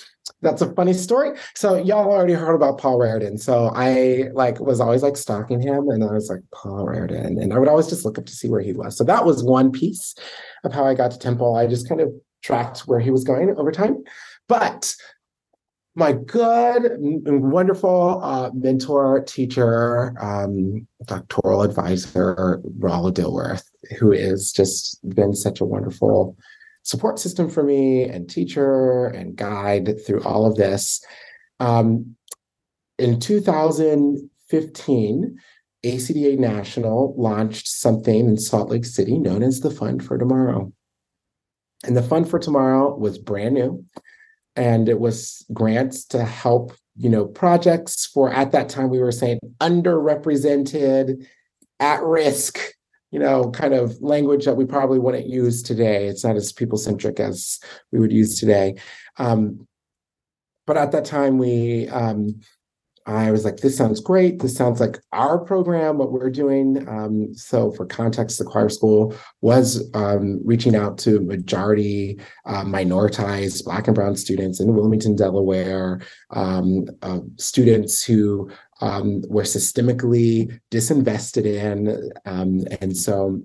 [0.42, 1.38] that's a funny story.
[1.54, 3.38] So y'all already heard about Paul Rardin.
[3.38, 7.52] So I like was always like stalking him and I was like Paul Rardin and
[7.52, 8.96] I would always just look up to see where he was.
[8.96, 10.14] So that was one piece
[10.64, 11.56] of how I got to Temple.
[11.56, 14.02] I just kind of tracked where he was going over time.
[14.48, 14.94] But
[15.94, 23.64] my good and wonderful uh, mentor, teacher, um, doctoral advisor, Rollo Dilworth,
[23.98, 26.36] who has just been such a wonderful
[26.82, 31.02] support system for me and teacher and guide through all of this.
[31.60, 32.16] Um,
[32.98, 35.38] in 2015,
[35.84, 40.70] ACDA National launched something in Salt Lake City known as the Fund for Tomorrow.
[41.84, 43.84] And the Fund for Tomorrow was brand new.
[44.54, 49.10] And it was grants to help, you know, projects for at that time we were
[49.10, 51.26] saying underrepresented,
[51.80, 52.60] at risk
[53.12, 56.06] you know, kind of language that we probably wouldn't use today.
[56.06, 57.60] It's not as people centric as
[57.92, 58.76] we would use today.
[59.18, 59.68] Um,
[60.66, 62.40] but at that time, we, um,
[63.04, 64.38] I was like, this sounds great.
[64.38, 66.88] This sounds like our program, what we're doing.
[66.88, 73.64] Um, so, for context, the choir school was um, reaching out to majority uh, minoritized
[73.64, 78.48] Black and Brown students in Wilmington, Delaware, um, uh, students who
[78.82, 82.12] um, were systemically disinvested in.
[82.26, 83.40] Um, and so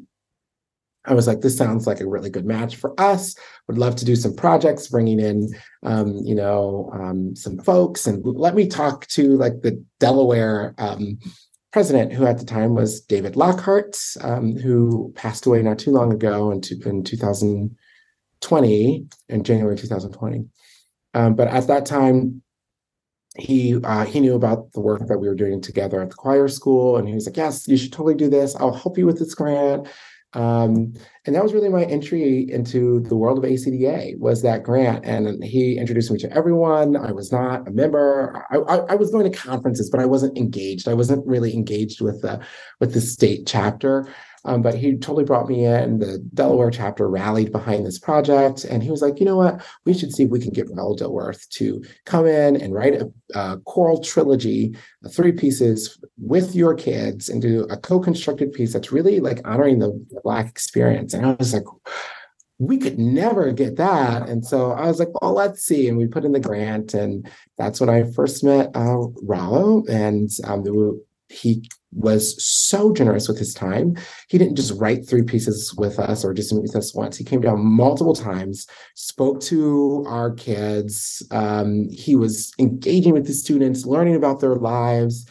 [1.05, 3.35] I was like, this sounds like a really good match for us.
[3.67, 8.25] Would love to do some projects, bringing in, um, you know, um, some folks, and
[8.25, 11.19] let me talk to like the Delaware um,
[11.71, 16.11] president, who at the time was David Lockhart, um, who passed away not too long
[16.11, 20.45] ago in, in 2020, in January 2020.
[21.13, 22.41] Um, but at that time,
[23.37, 26.47] he uh, he knew about the work that we were doing together at the choir
[26.47, 28.55] school, and he was like, "Yes, you should totally do this.
[28.55, 29.87] I'll help you with this grant."
[30.33, 30.93] Um,
[31.25, 35.05] and that was really my entry into the world of ACDA was that grant.
[35.05, 36.97] And he introduced me to everyone.
[36.97, 38.45] I was not a member.
[38.51, 40.87] I, I, I was going to conferences, but I wasn't engaged.
[40.87, 42.39] I wasn't really engaged with the
[42.79, 44.07] with the state chapter.
[44.47, 45.99] Um, but he totally brought me in.
[45.99, 49.61] The Delaware chapter rallied behind this project, and he was like, "You know what?
[49.85, 53.11] We should see if we can get Rollo Dilworth to come in and write a,
[53.35, 54.75] a choral trilogy,
[55.11, 59.91] three pieces with your kids, and do a co-constructed piece that's really like honoring the
[60.23, 61.65] Black experience." And I was like
[62.59, 64.27] we could never get that.
[64.27, 65.87] And so I was like, well, let's see.
[65.87, 66.95] And we put in the grant.
[66.95, 69.83] And that's when I first met uh, Rollo.
[69.87, 70.63] And um,
[71.29, 73.95] he was so generous with his time.
[74.29, 77.17] He didn't just write three pieces with us or just meet with us once.
[77.17, 81.25] He came down multiple times, spoke to our kids.
[81.31, 85.27] Um, he was engaging with the students, learning about their lives.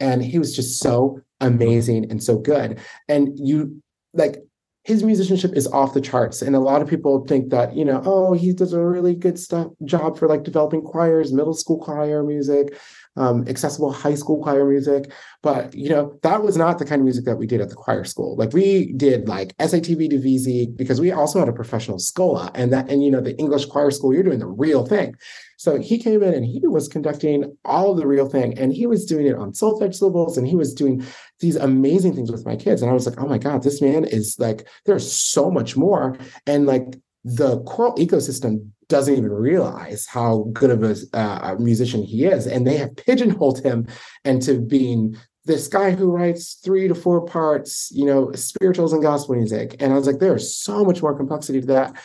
[0.00, 2.78] And he was just so amazing and so good.
[3.08, 4.42] And you like
[4.84, 8.02] his musicianship is off the charts and a lot of people think that you know
[8.04, 12.22] oh he does a really good stuff job for like developing choirs middle school choir
[12.22, 12.78] music
[13.16, 15.10] um, accessible high school choir music.
[15.42, 17.74] But you know, that was not the kind of music that we did at the
[17.74, 18.36] choir school.
[18.36, 22.72] Like we did like SATB to VZ because we also had a professional schola, and
[22.72, 25.14] that and you know the English choir school, you're doing the real thing.
[25.56, 28.86] So he came in and he was conducting all of the real thing, and he
[28.86, 31.04] was doing it on solfege syllables, and he was doing
[31.40, 32.82] these amazing things with my kids.
[32.82, 36.16] And I was like, oh my god, this man is like there's so much more,
[36.46, 42.24] and like the choral ecosystem doesn't even realize how good of a, uh, musician he
[42.26, 42.46] is.
[42.46, 43.86] And they have pigeonholed him
[44.24, 45.16] into being
[45.46, 49.76] this guy who writes three to four parts, you know, spirituals and gospel music.
[49.80, 51.96] And I was like, there's so much more complexity to that.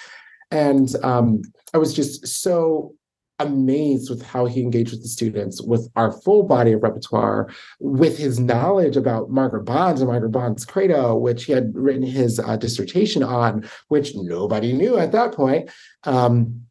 [0.51, 1.41] And um,
[1.74, 2.95] I was just so
[3.40, 8.18] amazed with how he engaged with the students, with our full body of repertoire, with
[8.18, 12.58] his knowledge about Margaret Bonds and Margaret Bonds' Credo, which he had written his uh,
[12.58, 15.70] dissertation on, which nobody knew at that point.
[16.04, 16.64] Um,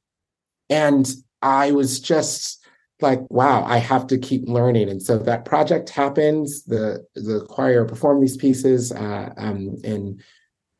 [0.71, 1.11] and
[1.43, 2.59] I was just
[3.01, 7.85] like wow i have to keep learning and so that project happens the the choir
[7.85, 10.21] performed these pieces uh, um, and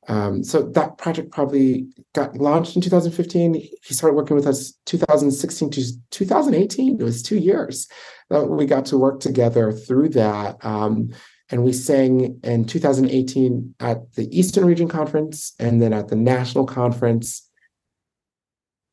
[0.09, 5.71] um, so that project probably got launched in 2015 he started working with us 2016
[5.71, 7.89] to 2018 it was two years
[8.31, 10.65] that we got to work together through that.
[10.65, 11.11] Um,
[11.51, 16.67] and we sang in 2018 at the eastern region conference and then at the national
[16.67, 17.49] conference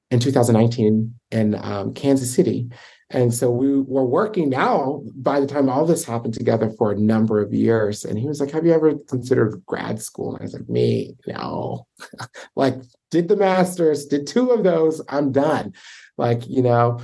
[0.09, 2.70] in 2019 in um, Kansas City.
[3.12, 6.99] And so we were working now by the time all this happened together for a
[6.99, 8.03] number of years.
[8.03, 10.32] And he was like, Have you ever considered grad school?
[10.32, 11.88] And I was like, Me, no.
[12.56, 12.76] like,
[13.12, 15.74] did the master's, did two of those, I'm done.
[16.18, 16.99] Like, you know,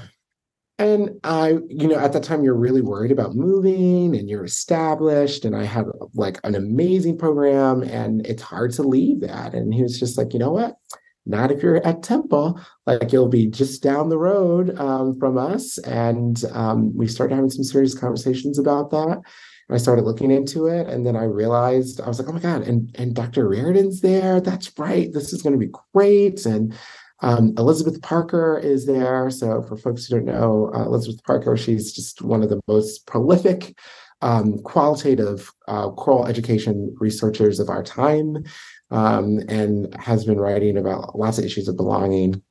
[0.81, 5.45] and I, you know, at that time you're really worried about moving and you're established.
[5.45, 5.85] And I had
[6.15, 9.53] like an amazing program and it's hard to leave that.
[9.53, 10.77] And he was just like, you know what?
[11.25, 15.77] Not if you're at Temple, like you'll be just down the road um, from us.
[15.79, 19.17] And um, we started having some serious conversations about that.
[19.17, 20.87] And I started looking into it.
[20.87, 23.47] And then I realized, I was like, oh my God, and, and Dr.
[23.47, 24.41] Rardin's there.
[24.41, 25.13] That's right.
[25.13, 26.45] This is going to be great.
[26.45, 26.73] And
[27.21, 29.29] um, Elizabeth Parker is there.
[29.29, 33.05] So for folks who don't know, uh, Elizabeth Parker, she's just one of the most
[33.05, 33.77] prolific
[34.21, 38.43] um, qualitative uh, choral education researchers of our time
[38.91, 42.41] um, and has been writing about lots of issues of belonging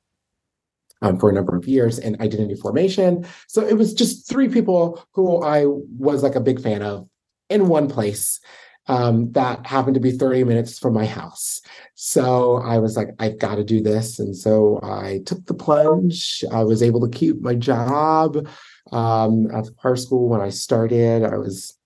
[1.01, 3.25] um, for a number of years and identity formation.
[3.47, 7.07] So it was just three people who I was like a big fan of
[7.49, 8.39] in one place
[8.87, 11.61] um, that happened to be 30 minutes from my house.
[11.95, 14.19] So I was like, I've got to do this.
[14.19, 16.43] And so I took the plunge.
[16.51, 18.47] I was able to keep my job
[18.91, 21.23] um, at the choir school when I started.
[21.23, 21.77] I was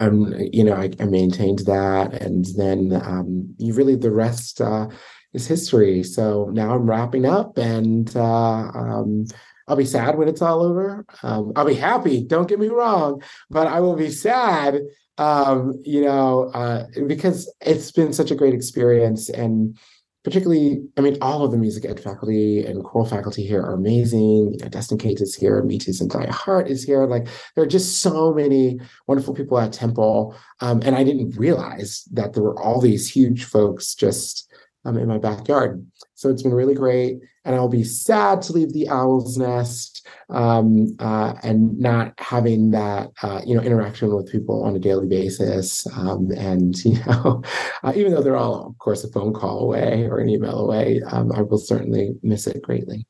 [0.00, 4.88] um, you know, I, I, maintained that, and then um, you really the rest uh,
[5.32, 6.02] is history.
[6.02, 9.26] So now I'm wrapping up, and uh, um,
[9.68, 11.04] I'll be sad when it's all over.
[11.22, 12.24] Um, I'll be happy.
[12.24, 14.80] Don't get me wrong, but I will be sad.
[15.16, 19.78] Um, you know, uh, because it's been such a great experience, and
[20.24, 24.54] particularly, I mean, all of the music ed faculty and choral faculty here are amazing.
[24.54, 27.06] You know, Dustin Cates is here, Metis and Dia Hart is here.
[27.06, 30.34] Like there are just so many wonderful people at Temple.
[30.60, 34.50] Um, and I didn't realize that there were all these huge folks just
[34.86, 35.86] um, in my backyard.
[36.14, 37.18] So it's been really great.
[37.44, 43.10] And I'll be sad to leave the owl's nest um, uh, and not having that,
[43.22, 45.86] uh, you know, interaction with people on a daily basis.
[45.96, 47.42] Um, and, you know,
[47.82, 51.02] uh, even though they're all, of course, a phone call away or an email away,
[51.10, 53.06] um, I will certainly miss it greatly.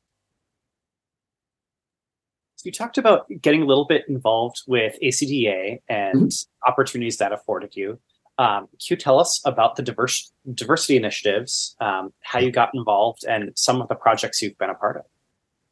[2.63, 6.71] You talked about getting a little bit involved with ACDA and mm-hmm.
[6.71, 7.99] opportunities that afforded you.
[8.37, 13.23] Um, can you tell us about the diverse, diversity initiatives, um, how you got involved,
[13.23, 15.03] and some of the projects you've been a part of?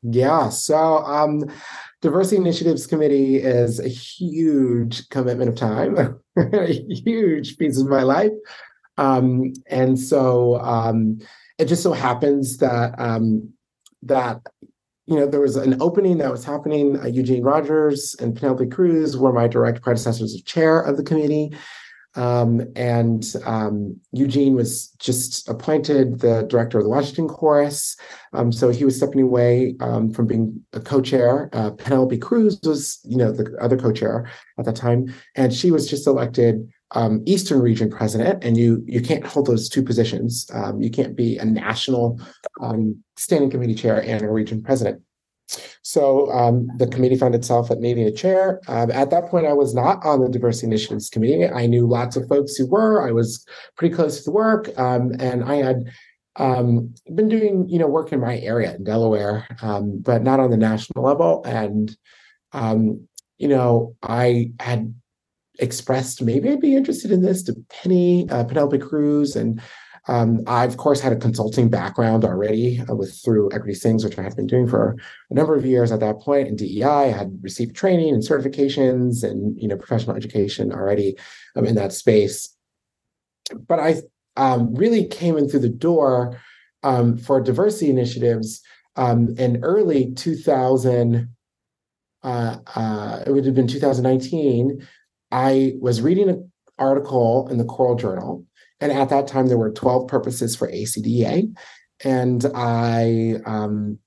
[0.03, 1.49] Yeah, so um,
[2.01, 6.73] diversity initiatives committee is a huge commitment of time, a
[7.05, 8.31] huge piece of my life,
[8.97, 11.19] um, and so um,
[11.57, 13.53] it just so happens that um,
[14.01, 14.41] that
[15.05, 16.99] you know there was an opening that was happening.
[16.99, 21.51] Uh, Eugene Rogers and Penelope Cruz were my direct predecessors of chair of the committee.
[22.15, 27.97] Um, and um, Eugene was just appointed the director of the Washington Chorus.
[28.33, 31.49] Um, so he was stepping away um, from being a co-chair.
[31.53, 35.89] Uh, Penelope Cruz was, you know, the other co-chair at that time, and she was
[35.89, 38.43] just elected um, Eastern Region president.
[38.43, 40.47] And you you can't hold those two positions.
[40.53, 42.19] Um, you can't be a national
[43.17, 45.01] standing committee chair and a region president.
[45.81, 48.61] So um, the committee found itself at needing a chair.
[48.67, 51.47] Um, at that point, I was not on the diversity initiatives committee.
[51.47, 53.07] I knew lots of folks who were.
[53.07, 55.83] I was pretty close to the work, um, and I had
[56.37, 60.49] um, been doing you know work in my area in Delaware, um, but not on
[60.49, 61.43] the national level.
[61.45, 61.95] And
[62.53, 64.93] um, you know, I had
[65.59, 69.61] expressed maybe I'd be interested in this to Penny, uh, Penelope Cruz, and
[70.07, 74.17] um, I, of course, had a consulting background already uh, with through Equity Sings, which
[74.17, 74.97] I had been doing for
[75.29, 76.83] a number of years at that point in DEI.
[76.83, 81.15] I had received training and certifications and you know professional education already
[81.55, 82.53] um, in that space.
[83.67, 84.01] But I
[84.35, 86.39] um, really came in through the door
[86.83, 88.61] um, for diversity initiatives
[88.97, 91.29] um, in early 2000.
[92.23, 94.85] Uh, uh, it would have been 2019.
[95.31, 98.45] I was reading an article in the Choral Journal
[98.79, 101.53] and at that time, there were 12 purposes for ACDA.
[102.03, 103.99] And I um,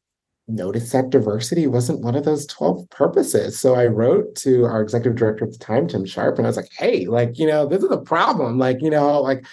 [0.48, 3.58] noticed that diversity wasn't one of those 12 purposes.
[3.58, 6.56] So I wrote to our executive director at the time, Tim Sharp, and I was
[6.56, 8.58] like, hey, like, you know, this is a problem.
[8.58, 9.44] Like, you know, like,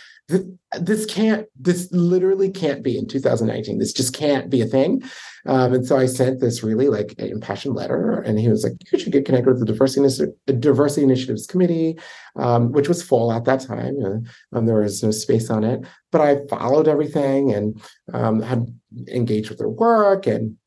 [0.79, 5.03] this can't this literally can't be in 2019 this just can't be a thing.
[5.45, 8.99] Um, and so i sent this really like impassioned letter and he was like you
[8.99, 11.99] should get connected with the diversity, diversity initiatives committee
[12.37, 15.81] um, which was full at that time uh, um, there was no space on it.
[16.11, 17.81] But i followed everything and
[18.13, 18.67] um, had
[19.07, 20.57] engaged with their work and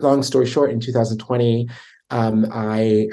[0.00, 1.68] long story short in 2020
[2.10, 3.08] um, I,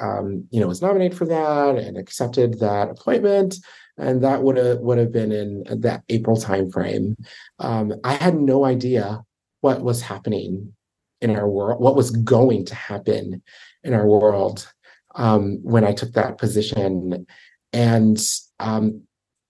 [0.49, 3.55] you know, was nominated for that and accepted that appointment
[3.98, 7.16] and that would have would have been in that April timeframe.
[7.60, 9.24] Um, I had no idea
[9.62, 10.74] what was happening
[11.22, 13.44] in our world, what was going to happen
[13.84, 14.72] in our world
[15.16, 17.26] um, when I took that position,
[17.74, 18.20] and
[18.60, 19.04] um,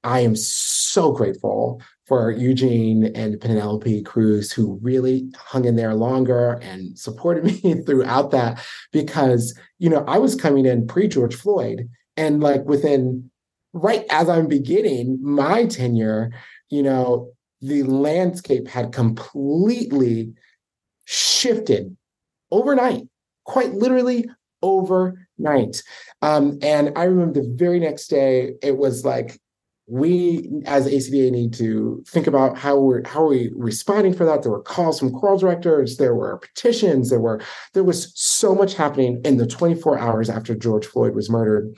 [0.04, 1.82] I am so grateful
[2.12, 8.32] for Eugene and Penelope Cruz, who really hung in there longer and supported me throughout
[8.32, 8.62] that
[8.92, 11.90] because, you know, I was coming in pre George Floyd.
[12.18, 13.31] And like within
[13.74, 16.32] right as I'm beginning my tenure,
[16.70, 20.34] you know, the landscape had completely
[21.06, 21.96] shifted
[22.52, 23.08] overnight,
[23.46, 24.26] quite literally
[24.62, 25.84] overnight.
[26.22, 29.40] Um, and I remember the very next day, it was like,
[29.88, 34.42] we as ACDA need to think about how we're how are we responding for that.
[34.42, 37.42] There were calls from choral directors, there were petitions, there were
[37.74, 41.76] there was so much happening in the 24 hours after George Floyd was murdered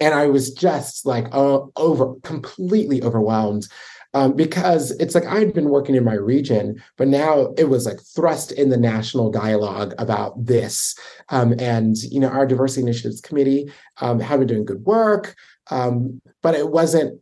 [0.00, 3.66] and I was just like uh, over completely overwhelmed
[4.14, 7.86] um, because it's like I had been working in my region, but now it was
[7.86, 10.96] like thrust in the national dialogue about this.
[11.28, 13.70] Um, and you know, our diversity initiatives committee
[14.00, 15.36] um, had been doing good work,
[15.70, 17.20] um, but it wasn't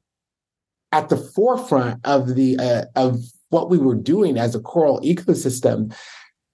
[0.93, 5.95] at the forefront of the uh, of what we were doing as a choral ecosystem.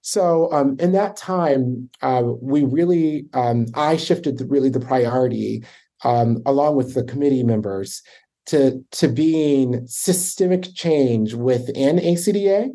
[0.01, 5.63] So um, in that time, uh, we really, um, I shifted the, really the priority
[6.05, 8.01] um, along with the committee members,
[8.45, 12.69] to, to being systemic change within ACDA,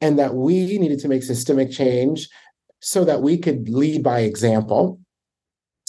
[0.00, 2.28] and that we needed to make systemic change
[2.80, 5.00] so that we could lead by example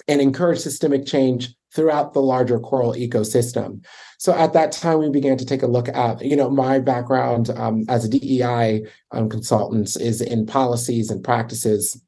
[0.08, 3.84] and encourage systemic change throughout the larger choral ecosystem.
[4.18, 7.50] So at that time, we began to take a look at, you know, my background
[7.50, 12.02] um, as a DEI um, consultant is in policies and practices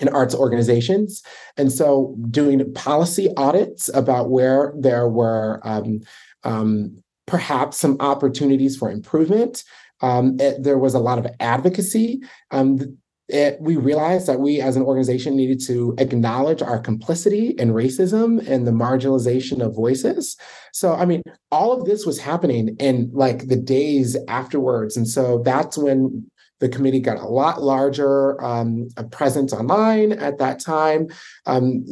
[0.00, 1.22] in arts organizations.
[1.56, 6.00] And so doing policy audits about where there were um,
[6.44, 9.64] um, perhaps some opportunities for improvement.
[10.00, 12.20] Um, it, there was a lot of advocacy.
[12.50, 17.72] Um, it, we realized that we as an organization needed to acknowledge our complicity in
[17.72, 20.36] racism and the marginalization of voices.
[20.72, 24.96] So, I mean, all of this was happening in like the days afterwards.
[24.96, 26.30] And so that's when
[26.60, 31.08] the committee got a lot larger um, presence online at that time.
[31.44, 31.84] Um,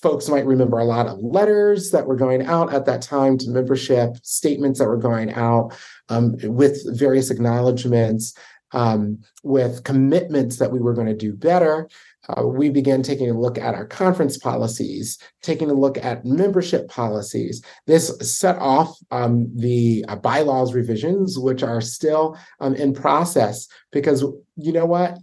[0.00, 3.50] folks might remember a lot of letters that were going out at that time to
[3.50, 5.76] membership, statements that were going out
[6.08, 8.34] um, with various acknowledgments,
[8.72, 11.88] um, with commitments that we were going to do better
[12.28, 16.88] uh, we began taking a look at our conference policies, taking a look at membership
[16.88, 17.62] policies.
[17.86, 24.22] This set off um, the uh, bylaws revisions, which are still um, in process, because
[24.56, 25.16] you know what?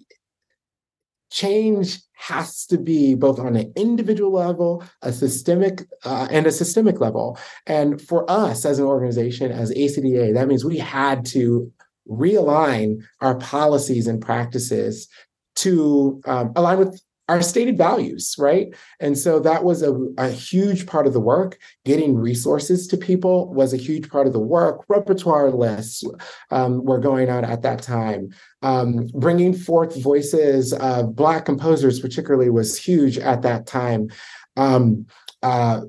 [1.31, 6.99] Change has to be both on an individual level, a systemic, uh, and a systemic
[7.01, 7.37] level.
[7.67, 11.71] And for us as an organization, as ACDA, that means we had to
[12.09, 15.07] realign our policies and practices
[15.55, 18.67] to um, align with our stated values, right?
[18.99, 21.57] And so that was a, a, huge part of the work.
[21.83, 24.85] Getting resources to people was a huge part of the work.
[24.87, 26.03] Repertoire lists
[26.51, 28.29] um, were going on at that time.
[28.61, 34.09] Um, bringing forth voices of Black composers, particularly, was huge at that time.
[34.55, 35.07] Um,
[35.41, 35.81] uh,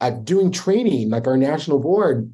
[0.00, 2.32] uh, doing training, like our national board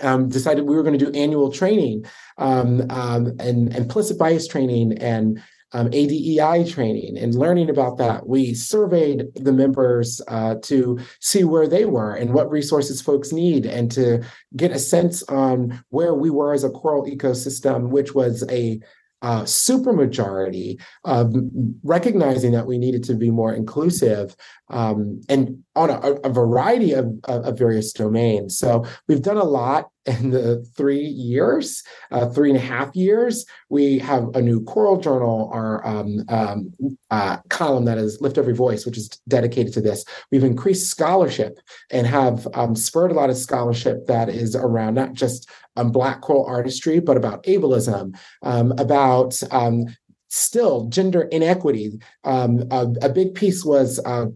[0.00, 2.04] um, decided we were going to do annual training
[2.38, 5.42] um, um, and implicit bias training and
[5.72, 8.26] um, ADEI training and learning about that.
[8.26, 13.66] We surveyed the members uh, to see where they were and what resources folks need
[13.66, 14.24] and to
[14.56, 18.80] get a sense on where we were as a choral ecosystem, which was a
[19.22, 24.34] uh, supermajority, um, recognizing that we needed to be more inclusive
[24.70, 28.56] um, and on a, a variety of, of, various domains.
[28.56, 33.46] So we've done a lot in the three years, uh, three and a half years.
[33.68, 36.72] We have a new choral journal, our um, um,
[37.10, 40.04] uh, column that is Lift Every Voice, which is dedicated to this.
[40.30, 41.58] We've increased scholarship
[41.90, 46.20] and have um, spurred a lot of scholarship that is around not just um, Black
[46.20, 49.86] choral artistry, but about ableism, um, about um,
[50.28, 52.00] still gender inequity.
[52.24, 54.26] Um, a, a, big piece was uh,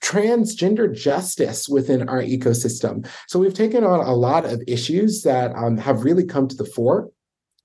[0.00, 3.06] transgender justice within our ecosystem.
[3.26, 6.64] So we've taken on a lot of issues that um, have really come to the
[6.64, 7.10] fore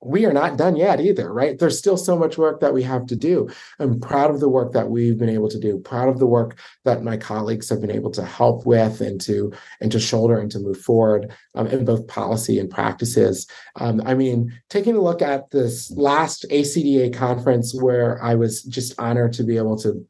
[0.06, 1.58] we are not done yet either, right?
[1.58, 3.50] There's still so much work that we have to do.
[3.80, 6.60] I'm proud of the work that we've been able to do, proud of the work
[6.84, 10.52] that my colleagues have been able to help with and to and to shoulder and
[10.52, 13.48] to move forward um, in both policy and practices.
[13.80, 19.00] Um, I mean, taking a look at this last ACDA conference where I was just
[19.00, 20.06] honored to be able to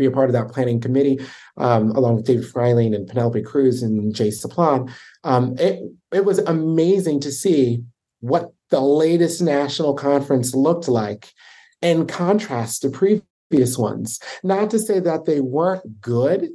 [0.00, 1.20] be a part of that planning committee,
[1.56, 4.92] um, along with David Fryling and Penelope Cruz and Jace Saplan.
[5.24, 5.80] Um, it,
[6.12, 7.84] it was amazing to see
[8.20, 11.32] what the latest national conference looked like
[11.82, 14.20] in contrast to previous ones.
[14.42, 16.48] Not to say that they weren't good,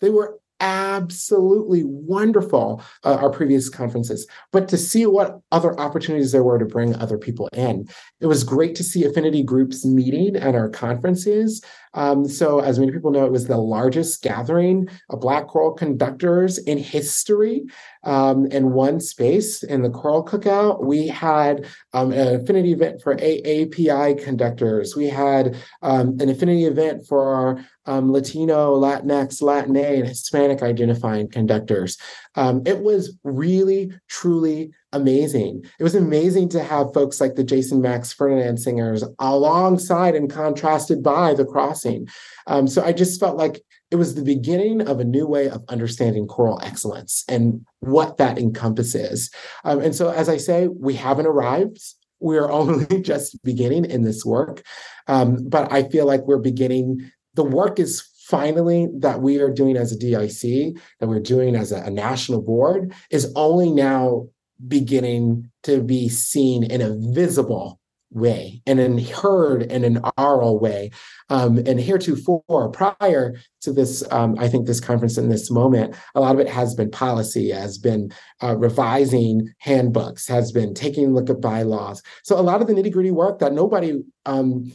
[0.00, 6.42] they were absolutely wonderful, uh, our previous conferences, but to see what other opportunities there
[6.42, 7.86] were to bring other people in.
[8.20, 11.62] It was great to see affinity groups meeting at our conferences.
[11.94, 16.58] Um, so, as many people know, it was the largest gathering of Black choral conductors
[16.58, 17.64] in history
[18.06, 20.82] um, in one space in the Choral Cookout.
[20.82, 24.96] We had um, an affinity event for AAPI conductors.
[24.96, 31.98] We had um, an affinity event for um, Latino, Latinx, Latin and Hispanic identifying conductors.
[32.36, 35.64] Um, it was really, truly amazing.
[35.78, 41.02] It was amazing to have folks like the Jason Max Ferdinand singers alongside and contrasted
[41.02, 42.08] by the crossing.
[42.46, 45.62] Um, so I just felt like it was the beginning of a new way of
[45.68, 49.30] understanding choral excellence and what that encompasses.
[49.64, 51.78] Um, and so, as I say, we haven't arrived.
[52.18, 54.62] We're only just beginning in this work.
[55.06, 59.76] Um, but I feel like we're beginning, the work is finally that we are doing
[59.76, 64.26] as a DIC, that we're doing as a, a national board, is only now
[64.66, 67.80] beginning to be seen in a visible
[68.10, 70.90] way and then heard in an oral way.
[71.28, 76.20] Um, and heretofore, prior to this, um, I think this conference in this moment, a
[76.20, 81.10] lot of it has been policy, has been uh, revising handbooks, has been taking a
[81.10, 82.02] look at bylaws.
[82.22, 84.72] So a lot of the nitty gritty work that nobody um,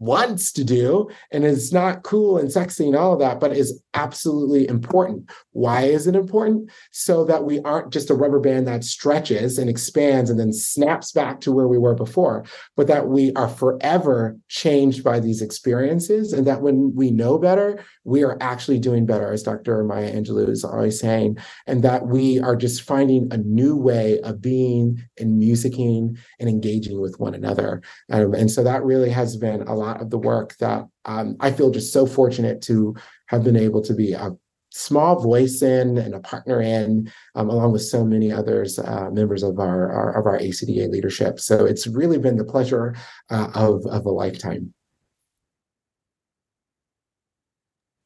[0.00, 3.80] wants to do and is not cool and sexy and all of that, but is
[3.92, 5.30] absolutely important.
[5.52, 6.70] Why is it important?
[6.90, 11.12] So that we aren't just a rubber band that stretches and expands and then snaps
[11.12, 12.44] back to where we were before,
[12.76, 16.32] but that we are forever changed by these experiences.
[16.32, 19.84] And that when we know better, we are actually doing better, as Dr.
[19.84, 21.36] Maya Angelou is always saying,
[21.66, 27.00] and that we are just finding a new way of being and musicking and engaging
[27.00, 27.82] with one another.
[28.10, 31.36] Um, and so that really has been a lot lot of the work that um,
[31.40, 32.94] I feel just so fortunate to
[33.26, 34.30] have been able to be a
[34.72, 39.42] small voice in and a partner in, um, along with so many others, uh, members
[39.42, 41.40] of our, our, of our ACDA leadership.
[41.40, 42.94] So it's really been the pleasure
[43.30, 44.72] uh, of of a lifetime.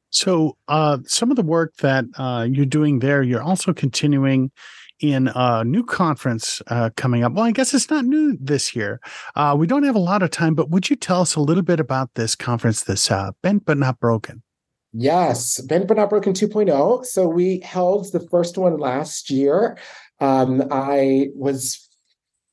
[0.09, 4.49] So uh, some of the work that uh, you're doing there, you're also continuing
[4.99, 7.33] in a new conference uh, coming up.
[7.33, 8.99] Well, I guess it's not new this year.
[9.35, 11.63] Uh, we don't have a lot of time, but would you tell us a little
[11.63, 14.41] bit about this conference, this uh, Bent But Not Broken?
[14.93, 17.05] Yes, Bent But Not Broken 2.0.
[17.05, 19.77] So we held the first one last year.
[20.21, 21.89] Um, I was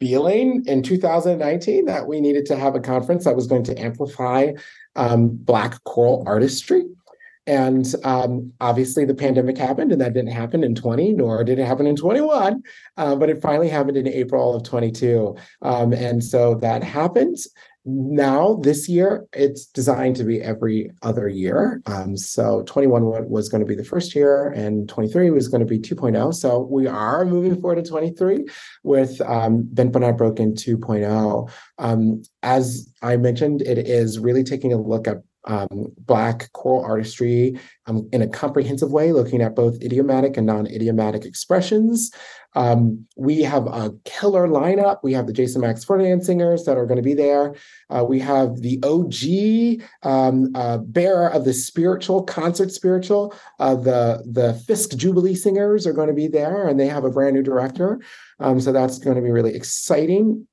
[0.00, 4.50] feeling in 2019 that we needed to have a conference that was going to amplify
[4.96, 6.82] um, Black choral artistry.
[7.46, 11.66] And um, obviously, the pandemic happened, and that didn't happen in 20, nor did it
[11.66, 12.62] happen in 21,
[12.96, 15.36] uh, but it finally happened in April of 22.
[15.60, 17.38] Um, and so that happened.
[17.84, 21.82] Now, this year, it's designed to be every other year.
[21.86, 25.66] Um, so 21 was going to be the first year, and 23 was going to
[25.66, 26.32] be 2.0.
[26.32, 28.46] So we are moving forward to 23
[28.84, 31.50] with um, Bent But Broken 2.0.
[31.78, 37.58] Um, as I mentioned, it is really taking a look at um, Black choral artistry
[37.86, 42.12] um, in a comprehensive way, looking at both idiomatic and non idiomatic expressions.
[42.54, 44.98] Um, we have a killer lineup.
[45.02, 47.54] We have the Jason Max Ferdinand singers that are going to be there.
[47.88, 53.34] Uh, we have the OG um, uh, bearer of the spiritual concert spiritual.
[53.58, 57.10] Uh, the the Fisk Jubilee singers are going to be there, and they have a
[57.10, 58.00] brand new director.
[58.38, 60.46] Um, so that's going to be really exciting.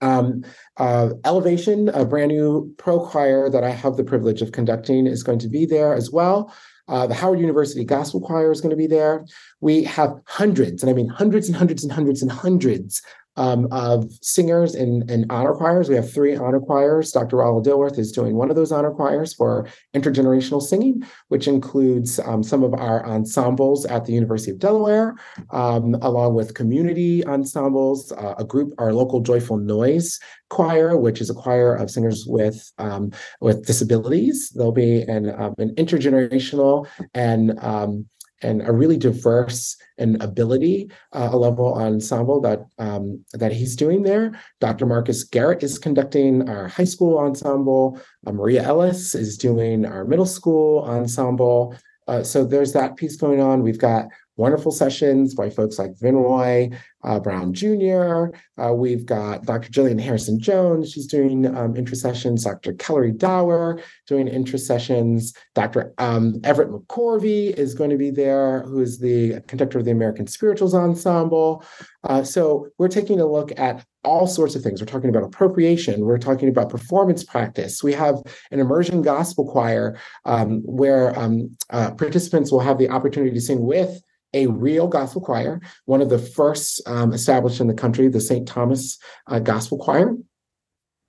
[0.00, 0.44] Um,
[0.76, 5.22] uh, Elevation, a brand new pro choir that I have the privilege of conducting, is
[5.22, 6.52] going to be there as well.
[6.88, 9.26] Uh, the Howard University Gospel Choir is going to be there.
[9.60, 13.02] We have hundreds, and I mean hundreds and hundreds and hundreds and hundreds
[13.38, 15.88] um, of singers in, in honor choirs.
[15.88, 17.12] We have three honor choirs.
[17.12, 17.36] Dr.
[17.36, 22.42] Rollo Dilworth is doing one of those honor choirs for intergenerational singing, which includes um,
[22.42, 25.14] some of our ensembles at the University of Delaware,
[25.50, 30.18] um, along with community ensembles, uh, a group, our local Joyful Noise
[30.50, 34.50] choir, which is a choir of singers with um, with disabilities.
[34.50, 38.06] There'll be an, um, an intergenerational and um,
[38.42, 44.38] and a really diverse and ability uh, level ensemble that um, that he's doing there.
[44.60, 44.86] Dr.
[44.86, 48.00] Marcus Garrett is conducting our high school ensemble.
[48.26, 51.74] Uh, Maria Ellis is doing our middle school ensemble.
[52.06, 53.62] Uh, so there's that piece going on.
[53.62, 54.06] We've got
[54.38, 56.74] wonderful sessions by folks like Vinroy
[57.04, 58.26] uh, Brown Jr.
[58.56, 59.68] Uh, we've got Dr.
[59.70, 60.92] Jillian Harrison Jones.
[60.92, 62.44] She's doing um, intercessions.
[62.44, 62.72] Dr.
[62.72, 65.34] Kellery Dower doing intercessions.
[65.54, 65.92] Dr.
[65.98, 70.26] Um, Everett McCorvey is going to be there, who is the conductor of the American
[70.26, 71.64] Spirituals Ensemble.
[72.04, 74.80] Uh, so we're taking a look at all sorts of things.
[74.80, 76.04] We're talking about appropriation.
[76.04, 77.82] We're talking about performance practice.
[77.82, 78.22] We have
[78.52, 83.64] an immersion gospel choir um, where um, uh, participants will have the opportunity to sing
[83.64, 84.00] with
[84.34, 88.46] a real gospel choir, one of the first um, established in the country, the St.
[88.46, 90.14] Thomas uh, Gospel Choir.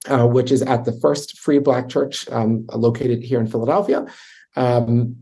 [0.07, 4.05] Uh, which is at the first Free Black Church um, located here in Philadelphia.
[4.55, 5.17] Um,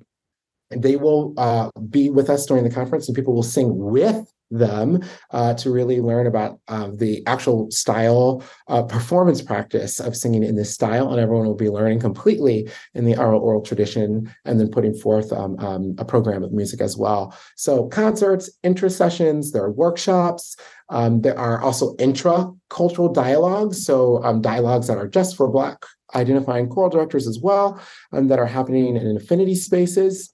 [0.70, 5.02] they will uh, be with us during the conference, and people will sing with them
[5.32, 10.56] uh, to really learn about uh, the actual style uh, performance practice of singing in
[10.56, 14.70] this style and everyone will be learning completely in the oral oral tradition and then
[14.70, 17.36] putting forth um, um, a program of music as well.
[17.56, 20.56] So concerts intercessions there are workshops
[20.90, 25.84] um, there are also intra cultural dialogues so um, dialogues that are just for black
[26.16, 27.80] identifying choral directors as well
[28.14, 30.34] um, that are happening in affinity spaces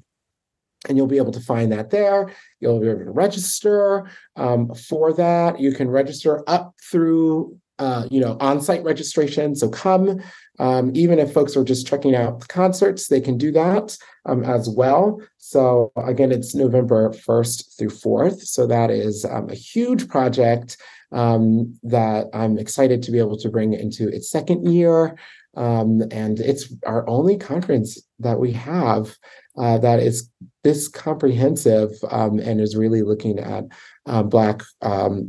[0.89, 2.33] and you'll be able to find that there.
[2.61, 5.61] You'll be able to register um, for that.
[5.61, 9.57] You can register up through uh, you know, on-site registration.
[9.57, 10.21] So come,
[10.61, 14.45] um, even if folks are just checking out the concerts, they can do that um,
[14.45, 15.21] as well.
[15.39, 18.43] So again, it's November 1st through 4th.
[18.43, 20.77] So that is um, a huge project
[21.11, 25.19] um, that I'm excited to be able to bring into its second year.
[25.57, 29.17] Um, and it's our only conference that we have
[29.59, 30.31] uh, that is
[30.63, 33.65] this comprehensive um, and is really looking at
[34.07, 34.63] uh, Black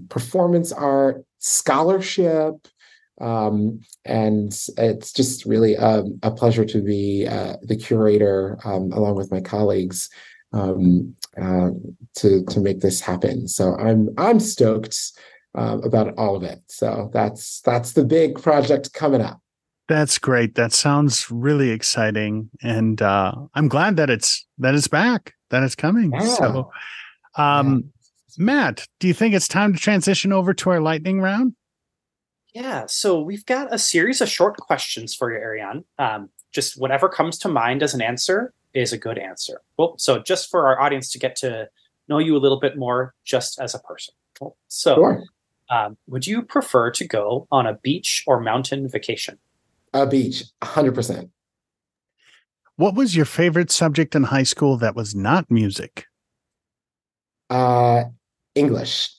[0.09, 2.67] performance art, scholarship.
[3.21, 9.15] Um, and it's just really a, a pleasure to be uh, the curator um, along
[9.15, 10.09] with my colleagues
[10.51, 11.69] um, uh,
[12.15, 13.47] to to make this happen.
[13.47, 14.97] So I'm I'm stoked
[15.55, 16.61] uh, about all of it.
[16.67, 19.39] So that's that's the big project coming up.
[19.87, 20.55] That's great.
[20.55, 25.75] That sounds really exciting, and uh, I'm glad that it's that it's back, that it's
[25.75, 26.13] coming.
[26.13, 26.21] Yeah.
[26.21, 26.71] So,
[27.35, 27.92] um,
[28.37, 31.55] Matt, do you think it's time to transition over to our lightning round?
[32.53, 35.83] Yeah, so we've got a series of short questions for you, Arreon.
[35.97, 39.61] Um, just whatever comes to mind as an answer is a good answer.
[39.77, 41.67] Well, so just for our audience to get to
[42.07, 44.13] know you a little bit more, just as a person.
[44.37, 44.55] Cool.
[44.67, 45.23] So, sure.
[45.69, 49.37] um, would you prefer to go on a beach or mountain vacation?
[49.93, 51.29] A beach, hundred percent.
[52.75, 56.05] What was your favorite subject in high school that was not music?
[57.49, 58.05] Uh,
[58.55, 59.09] English.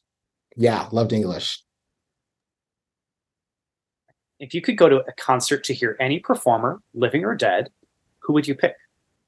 [0.57, 1.63] Yeah, loved English.
[4.39, 7.71] If you could go to a concert to hear any performer, living or dead,
[8.21, 8.75] who would you pick?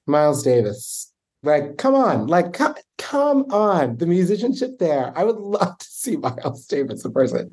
[0.06, 1.12] Miles Davis.
[1.42, 5.12] Like, come on, like, come, come on, the musicianship there.
[5.16, 7.50] I would love to see Miles Davis in person.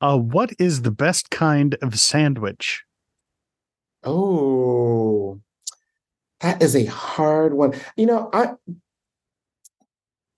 [0.00, 2.84] Uh, what is the best kind of sandwich?
[4.02, 5.40] Oh,
[6.40, 7.74] that is a hard one.
[7.96, 8.54] You know, I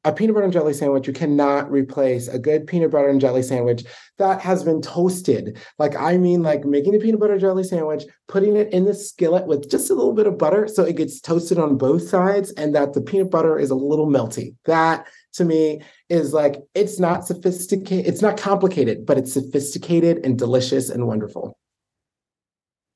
[0.04, 3.42] a peanut butter and jelly sandwich, you cannot replace a good peanut butter and jelly
[3.42, 3.84] sandwich
[4.18, 5.58] that has been toasted.
[5.78, 9.46] Like, I mean, like making a peanut butter jelly sandwich, putting it in the skillet
[9.46, 12.74] with just a little bit of butter so it gets toasted on both sides and
[12.74, 14.54] that the peanut butter is a little melty.
[14.66, 20.38] That to me is like, it's not sophisticated, it's not complicated, but it's sophisticated and
[20.38, 21.58] delicious and wonderful.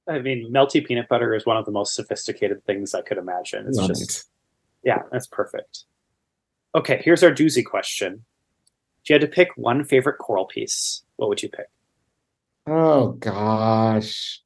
[0.06, 3.66] I mean, melty peanut butter is one of the most sophisticated things I could imagine.
[3.66, 4.24] It's Love just, it.
[4.84, 5.84] yeah, that's perfect.
[6.78, 8.24] Okay, here's our doozy question.
[9.02, 11.66] If you had to pick one favorite choral piece, what would you pick?
[12.68, 14.40] Oh gosh.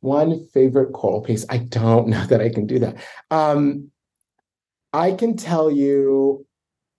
[0.00, 1.46] One favorite choral piece.
[1.48, 2.96] I don't know that I can do that.
[3.30, 3.90] Um,
[4.92, 6.46] I can tell you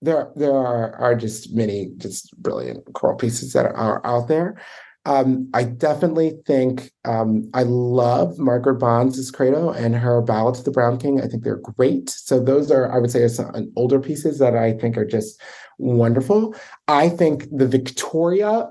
[0.02, 4.60] there there are are just many just brilliant choral pieces that are out there.
[5.08, 10.72] Um, I definitely think um, I love Margaret Bonds' Credo and her Ballad to the
[10.72, 11.22] Brown King.
[11.22, 12.10] I think they're great.
[12.10, 15.42] So those are, I would say, some older pieces that I think are just
[15.78, 16.54] wonderful.
[16.90, 18.68] I think the Victoria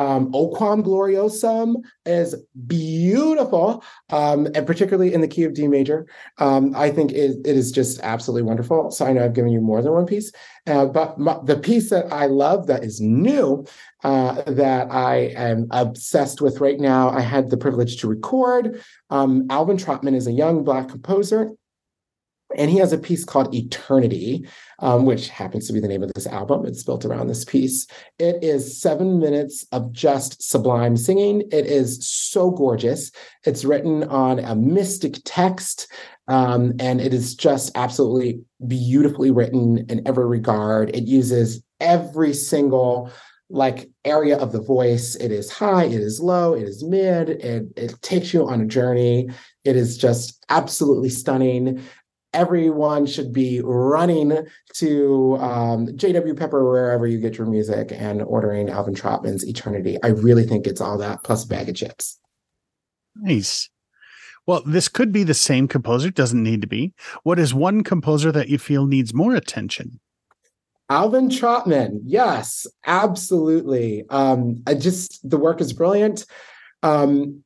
[0.00, 1.76] um, O Quam Gloriosum
[2.06, 2.34] is
[2.66, 6.06] beautiful, um, and particularly in the key of D major.
[6.38, 8.90] Um, I think it, it is just absolutely wonderful.
[8.92, 10.32] So I know I've given you more than one piece,
[10.66, 13.66] uh, but my, the piece that I love that is new,
[14.02, 18.82] uh, that I am obsessed with right now, I had the privilege to record.
[19.10, 21.50] Um, Alvin Trotman is a young Black composer
[22.56, 24.46] and he has a piece called Eternity,
[24.80, 26.66] um, which happens to be the name of this album.
[26.66, 27.86] It's built around this piece.
[28.18, 31.42] It is seven minutes of just sublime singing.
[31.52, 33.12] It is so gorgeous.
[33.44, 35.92] It's written on a mystic text,
[36.28, 40.94] um, and it is just absolutely beautifully written in every regard.
[40.94, 43.10] It uses every single
[43.50, 45.16] like area of the voice.
[45.16, 48.66] It is high, it is low, it is mid, it, it takes you on a
[48.66, 49.28] journey.
[49.64, 51.82] It is just absolutely stunning
[52.32, 58.68] everyone should be running to um, JW Pepper wherever you get your music and ordering
[58.68, 59.98] Alvin Trotman's Eternity.
[60.02, 62.18] I really think it's all that plus a bag of chips.
[63.16, 63.68] Nice.
[64.46, 66.94] Well, this could be the same composer, doesn't need to be.
[67.22, 70.00] What is one composer that you feel needs more attention?
[70.88, 74.04] Alvin Trotman, yes, absolutely.
[74.10, 76.26] Um, I just the work is brilliant.
[76.82, 77.44] Um,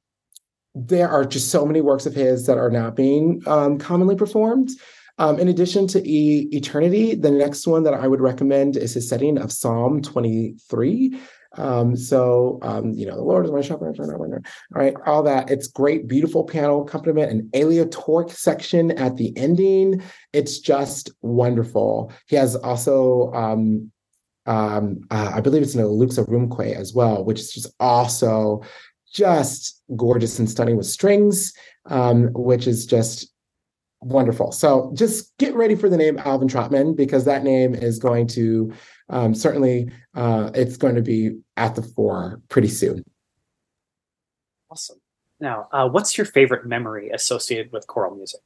[0.74, 4.70] there are just so many works of his that are not being um, commonly performed.
[5.18, 9.08] Um, in addition to e- Eternity, the next one that I would recommend is his
[9.08, 11.16] setting of Psalm 23.
[11.56, 13.96] Um, so, um, you know, the Lord is my shepherd.
[14.00, 15.50] All right, all that.
[15.50, 20.02] It's great, beautiful piano accompaniment and aleatoric section at the ending.
[20.32, 22.12] It's just wonderful.
[22.26, 23.92] He has also um,
[24.46, 28.62] um, uh, I believe it's in a Lux Aurumque as well, which is just also
[29.14, 31.54] just gorgeous and stunning with strings,
[31.86, 33.32] um, which is just
[34.02, 34.52] wonderful.
[34.52, 38.72] So just get ready for the name Alvin Trotman because that name is going to
[39.08, 43.04] um, certainly uh, it's going to be at the fore pretty soon.
[44.70, 45.00] Awesome.
[45.40, 48.40] Now, uh, what's your favorite memory associated with choral music?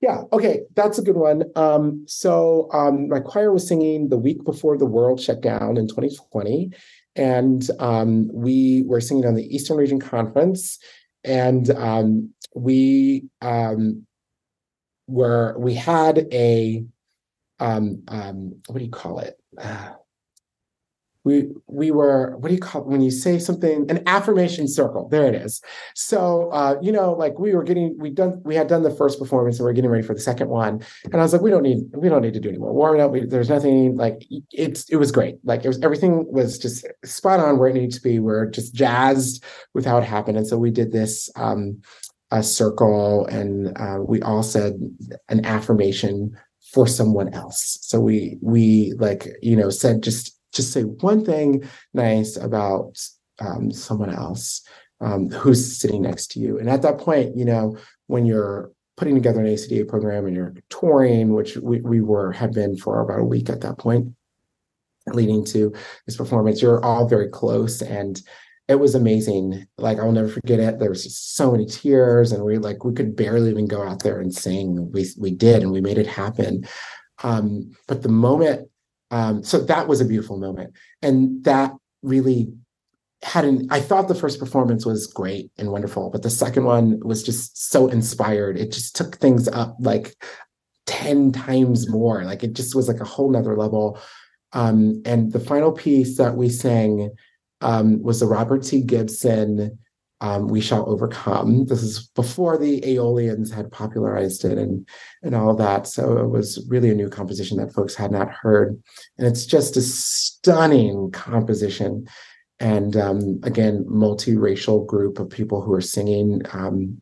[0.00, 1.44] Yeah, okay, that's a good one.
[1.56, 5.88] Um, so um, my choir was singing the week before the world shut down in
[5.88, 6.70] 2020,
[7.16, 10.78] and um, we were singing on the Eastern Region Conference,
[11.24, 14.06] and um, we um,
[15.08, 16.84] were we had a
[17.58, 19.36] um, what do you call it?
[19.60, 19.94] Uh,
[21.28, 25.08] we we were what do you call it when you say something an affirmation circle.
[25.10, 25.60] There it is.
[25.94, 29.18] So uh, you know like we were getting we done we had done the first
[29.18, 30.80] performance and we are getting ready for the second one.
[31.04, 32.72] And i was like we don't need we don't need to do any more.
[32.72, 33.10] Warming up.
[33.10, 35.36] We, there's nothing like it's it was great.
[35.44, 38.18] Like it was everything was just spot on where it needed to be.
[38.18, 40.38] We're just jazzed with how it happened.
[40.38, 41.82] And so we did this um
[42.30, 44.74] a circle and uh, we all said
[45.30, 46.36] an affirmation
[46.72, 47.78] for someone else.
[47.82, 52.98] So we we like you know said just just say one thing nice about
[53.40, 54.62] um, someone else
[55.00, 56.58] um, who's sitting next to you.
[56.58, 57.76] And at that point, you know,
[58.06, 62.52] when you're putting together an ACDA program and you're touring, which we, we were have
[62.52, 64.12] been for about a week at that point,
[65.06, 65.72] leading to
[66.06, 68.20] this performance, you're all very close and
[68.68, 69.66] it was amazing.
[69.78, 70.78] Like I'll never forget it.
[70.78, 74.02] There was just so many tears, and we like we could barely even go out
[74.02, 74.92] there and sing.
[74.92, 76.68] We we did, and we made it happen.
[77.22, 78.68] Um, but the moment
[79.10, 80.74] um, so that was a beautiful moment.
[81.02, 82.52] And that really
[83.22, 87.00] had an, I thought the first performance was great and wonderful, but the second one
[87.00, 88.56] was just so inspired.
[88.56, 90.14] It just took things up like
[90.86, 92.24] 10 times more.
[92.24, 93.98] Like it just was like a whole nother level.
[94.52, 97.10] Um, and the final piece that we sang
[97.60, 98.82] um, was the Robert T.
[98.82, 99.78] Gibson
[100.20, 101.66] um, we shall overcome.
[101.66, 104.88] This is before the Aeolians had popularized it and
[105.22, 105.86] and all that.
[105.86, 108.82] So it was really a new composition that folks had not heard,
[109.16, 112.08] and it's just a stunning composition.
[112.60, 117.00] And um, again, multiracial group of people who are singing um,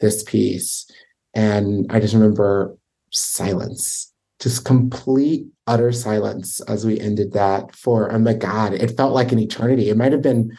[0.00, 0.90] this piece,
[1.34, 2.78] and I just remember
[3.12, 7.74] silence, just complete utter silence as we ended that.
[7.76, 9.90] For oh my God, it felt like an eternity.
[9.90, 10.56] It might have been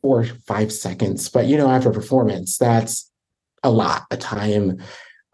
[0.00, 3.10] four five seconds but you know after performance that's
[3.62, 4.78] a lot of time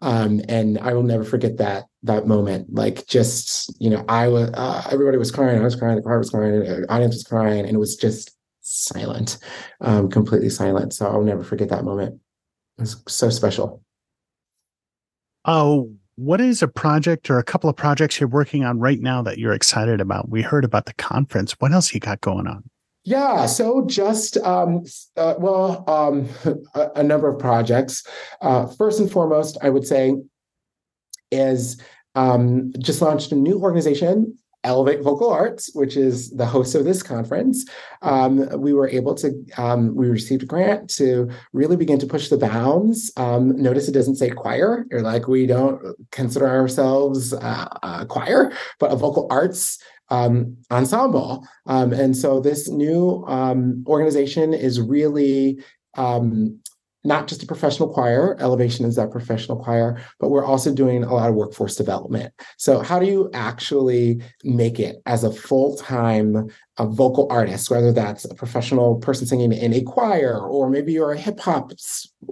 [0.01, 4.49] um, and i will never forget that that moment like just you know i was
[4.53, 7.65] uh, everybody was crying i was crying the choir was crying the audience was crying
[7.65, 8.31] and it was just
[8.61, 9.37] silent
[9.81, 12.19] um, completely silent so i'll never forget that moment
[12.77, 13.81] it was so special
[15.47, 19.21] Oh, what is a project or a couple of projects you're working on right now
[19.21, 20.29] that you're excited about?
[20.29, 21.53] We heard about the conference.
[21.59, 22.69] What else you got going on?
[23.07, 24.83] Yeah, so just um,
[25.15, 26.27] uh, well, um,
[26.75, 28.03] a, a, number of projects.
[28.41, 30.15] Uh, first and foremost, I would say
[31.31, 31.81] is
[32.15, 34.37] um, just launched a new organization
[34.67, 37.65] Elevate Vocal Arts, which is the host of this conference,
[38.01, 42.27] um, we were able to, um, we received a grant to really begin to push
[42.27, 43.11] the bounds.
[43.15, 48.51] Um, notice it doesn't say choir, or like we don't consider ourselves uh, a choir,
[48.79, 51.47] but a vocal arts um, ensemble.
[51.65, 55.63] Um, and so this new um, organization is really
[55.95, 56.59] um,
[57.07, 61.13] not just a professional choir, Elevation is that professional choir, but we're also doing a
[61.13, 62.33] lot of workforce development.
[62.57, 67.93] So, how do you actually make it as a full time uh, vocal artist, whether
[67.93, 71.71] that's a professional person singing in a choir, or maybe you're a hip hop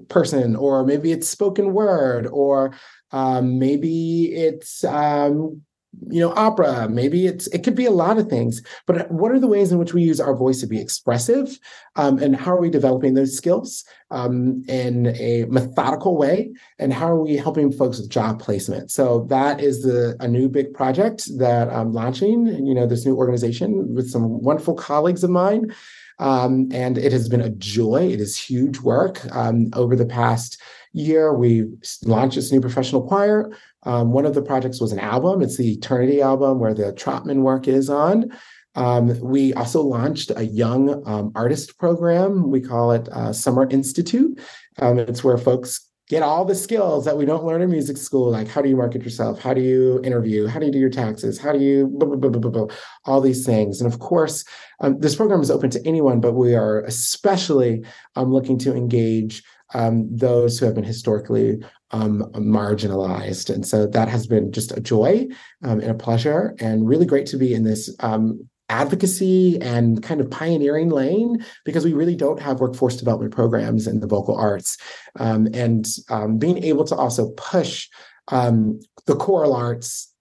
[0.09, 2.73] person, or maybe it's spoken word, or
[3.11, 5.61] um, maybe it's um,
[6.07, 9.39] you know opera maybe it's it could be a lot of things but what are
[9.39, 11.59] the ways in which we use our voice to be expressive
[11.95, 17.07] um, and how are we developing those skills um, in a methodical way and how
[17.07, 18.91] are we helping folks with job placement?
[18.91, 23.15] So that is the a new big project that i'm launching you know this new
[23.15, 25.73] organization with some wonderful colleagues of mine
[26.19, 28.09] um, and it has been a joy.
[28.11, 29.25] It is huge work.
[29.35, 30.61] Um, over the past
[30.93, 31.65] year we
[32.05, 33.51] launched this new professional choir
[33.86, 35.41] um, one of the projects was an album.
[35.41, 38.31] It's the Eternity album where the Trotman work is on.
[38.75, 42.51] Um, we also launched a young um, artist program.
[42.51, 44.39] We call it uh, Summer Institute.
[44.79, 48.29] Um, it's where folks get all the skills that we don't learn in music school,
[48.29, 49.41] like how do you market yourself?
[49.41, 50.45] How do you interview?
[50.45, 51.39] How do you do your taxes?
[51.39, 52.67] How do you blah, blah, blah,
[53.05, 53.81] all these things?
[53.81, 54.45] And of course,
[54.81, 57.83] um, this program is open to anyone, but we are especially
[58.15, 59.41] um, looking to engage
[59.74, 63.53] um, those who have been historically um, marginalized.
[63.53, 65.28] And so that has been just a joy
[65.63, 70.22] um, and a pleasure, and really great to be in this um, advocacy and kind
[70.22, 74.78] of pioneering lane because we really don't have workforce development programs in the vocal arts.
[75.20, 77.89] Um, and um, being able to also push
[78.28, 80.11] the choral arts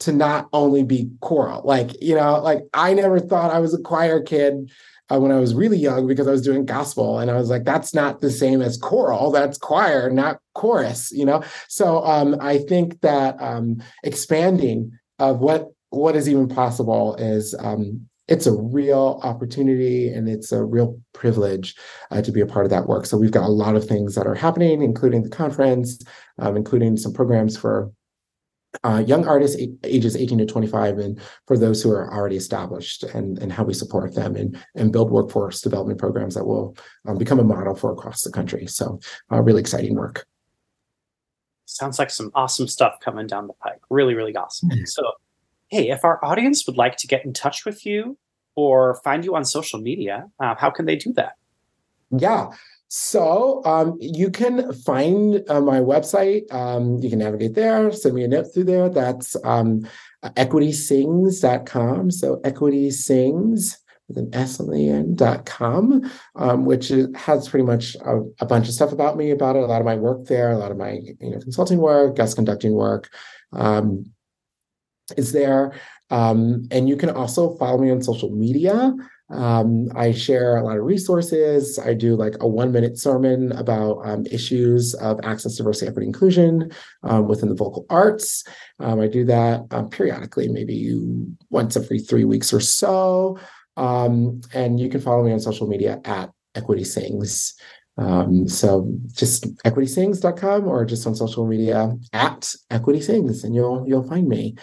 [0.00, 3.82] to not only be choral like you know like i never thought i was a
[3.82, 4.70] choir kid
[5.10, 7.64] uh, when I was really young because I was doing gospel and I was like,
[7.64, 11.42] that's not the same as choral, that's choir, not chorus, you know?
[11.68, 18.08] So um, I think that um, expanding of what what is even possible is um,
[18.28, 21.74] it's a real opportunity and it's a real privilege
[22.12, 23.04] uh, to be a part of that work.
[23.04, 26.00] So we've got a lot of things that are happening, including the conference,
[26.38, 27.90] um, including some programs for
[28.84, 33.38] uh, young artists ages 18 to 25 and for those who are already established and,
[33.38, 37.40] and how we support them and, and build workforce development programs that will um, become
[37.40, 38.66] a model for across the country.
[38.66, 39.00] So
[39.32, 40.26] uh, really exciting work.
[41.66, 43.80] Sounds like some awesome stuff coming down the pike.
[43.90, 44.70] Really really awesome.
[44.70, 44.84] Mm-hmm.
[44.86, 45.02] so
[45.68, 48.18] hey if our audience would like to get in touch with you
[48.56, 51.32] or find you on social media uh, how can they do that?
[52.10, 52.50] Yeah
[52.92, 56.52] so um, you can find uh, my website.
[56.52, 58.88] Um, you can navigate there, send me a note through there.
[58.88, 59.86] That's um,
[60.24, 62.10] equitysings.com.
[62.10, 63.76] So equitysings
[64.08, 68.46] with an S on the end dot com, um, which has pretty much a, a,
[68.46, 69.62] bunch of stuff about me about it.
[69.62, 72.34] A lot of my work there, a lot of my you know consulting work, guest
[72.34, 73.08] conducting work
[73.52, 74.06] um,
[75.16, 75.74] is there.
[76.10, 78.92] Um, and you can also follow me on social media.
[79.30, 81.78] Um, I share a lot of resources.
[81.78, 86.70] I do like a one minute sermon about um, issues of access, diversity, equity, inclusion
[87.04, 88.44] um, within the vocal arts.
[88.80, 90.96] Um, I do that um, periodically, maybe
[91.50, 93.38] once every three weeks or so.
[93.76, 97.54] Um, and you can follow me on social media at Equity Sings.
[98.46, 104.28] so just equitysings.com or just on social media at Equity Sings, and you'll you'll find
[104.28, 104.56] me.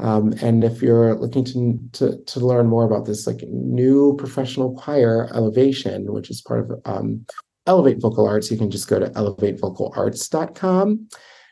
[0.00, 4.74] Um, and if you're looking to, to, to learn more about this like new professional
[4.74, 7.26] choir elevation, which is part of um,
[7.66, 11.08] Elevate Vocal Arts, you can just go to elevatevocalarts.com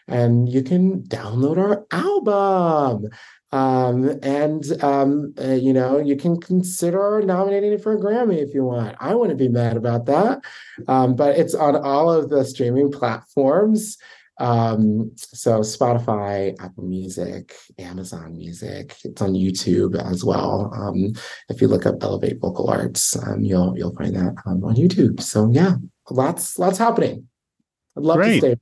[0.09, 3.11] and you can download our album.
[3.51, 8.53] Um, and um, uh, you know, you can consider nominating it for a Grammy if
[8.53, 8.96] you want.
[9.01, 10.40] I wouldn't be mad about that.
[10.86, 13.96] Um, but it's on all of the streaming platforms.
[14.39, 20.72] Um, so Spotify, Apple Music, Amazon Music, it's on YouTube as well.
[20.74, 21.12] Um,
[21.49, 25.20] if you look up Elevate Vocal Arts, um, you'll you'll find that um, on YouTube.
[25.20, 25.74] So yeah,
[26.11, 27.26] lots lots happening.
[27.97, 28.41] I'd love Great.
[28.41, 28.57] to stay.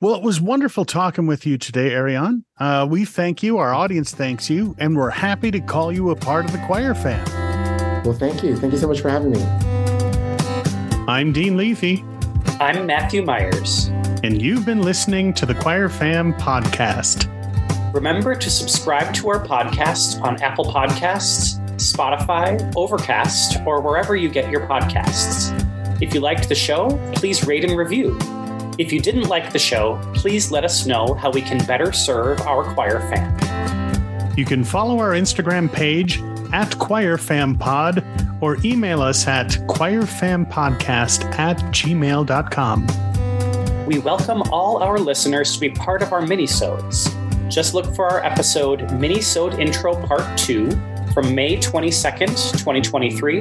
[0.00, 2.44] Well, it was wonderful talking with you today, Arreon.
[2.58, 6.16] Uh, we thank you, our audience thanks you, and we're happy to call you a
[6.16, 7.24] part of the choir fam.
[8.02, 8.56] Well, thank you.
[8.56, 9.42] Thank you so much for having me.
[11.06, 12.02] I'm Dean Luethi.
[12.60, 13.90] I'm Matthew Myers.
[14.22, 17.28] And you've been listening to the Choir Fam podcast.
[17.92, 24.50] Remember to subscribe to our podcast on Apple Podcasts, Spotify, Overcast, or wherever you get
[24.50, 25.50] your podcasts.
[26.00, 28.16] If you liked the show, please rate and review.
[28.78, 32.40] If you didn't like the show, please let us know how we can better serve
[32.42, 34.32] our choir fam.
[34.36, 36.18] You can follow our Instagram page
[36.52, 43.11] at choirfampod or email us at choirfampodcast at gmail.com.
[43.92, 47.12] We welcome all our listeners to be part of our minisodes.
[47.50, 50.70] Just look for our episode Minisode Intro Part 2
[51.12, 53.40] from May 22nd, 2023,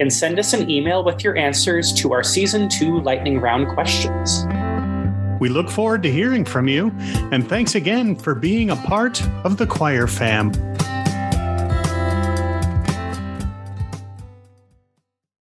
[0.00, 4.46] and send us an email with your answers to our Season 2 Lightning Round questions.
[5.38, 6.90] We look forward to hearing from you,
[7.30, 10.52] and thanks again for being a part of the Choir Fam.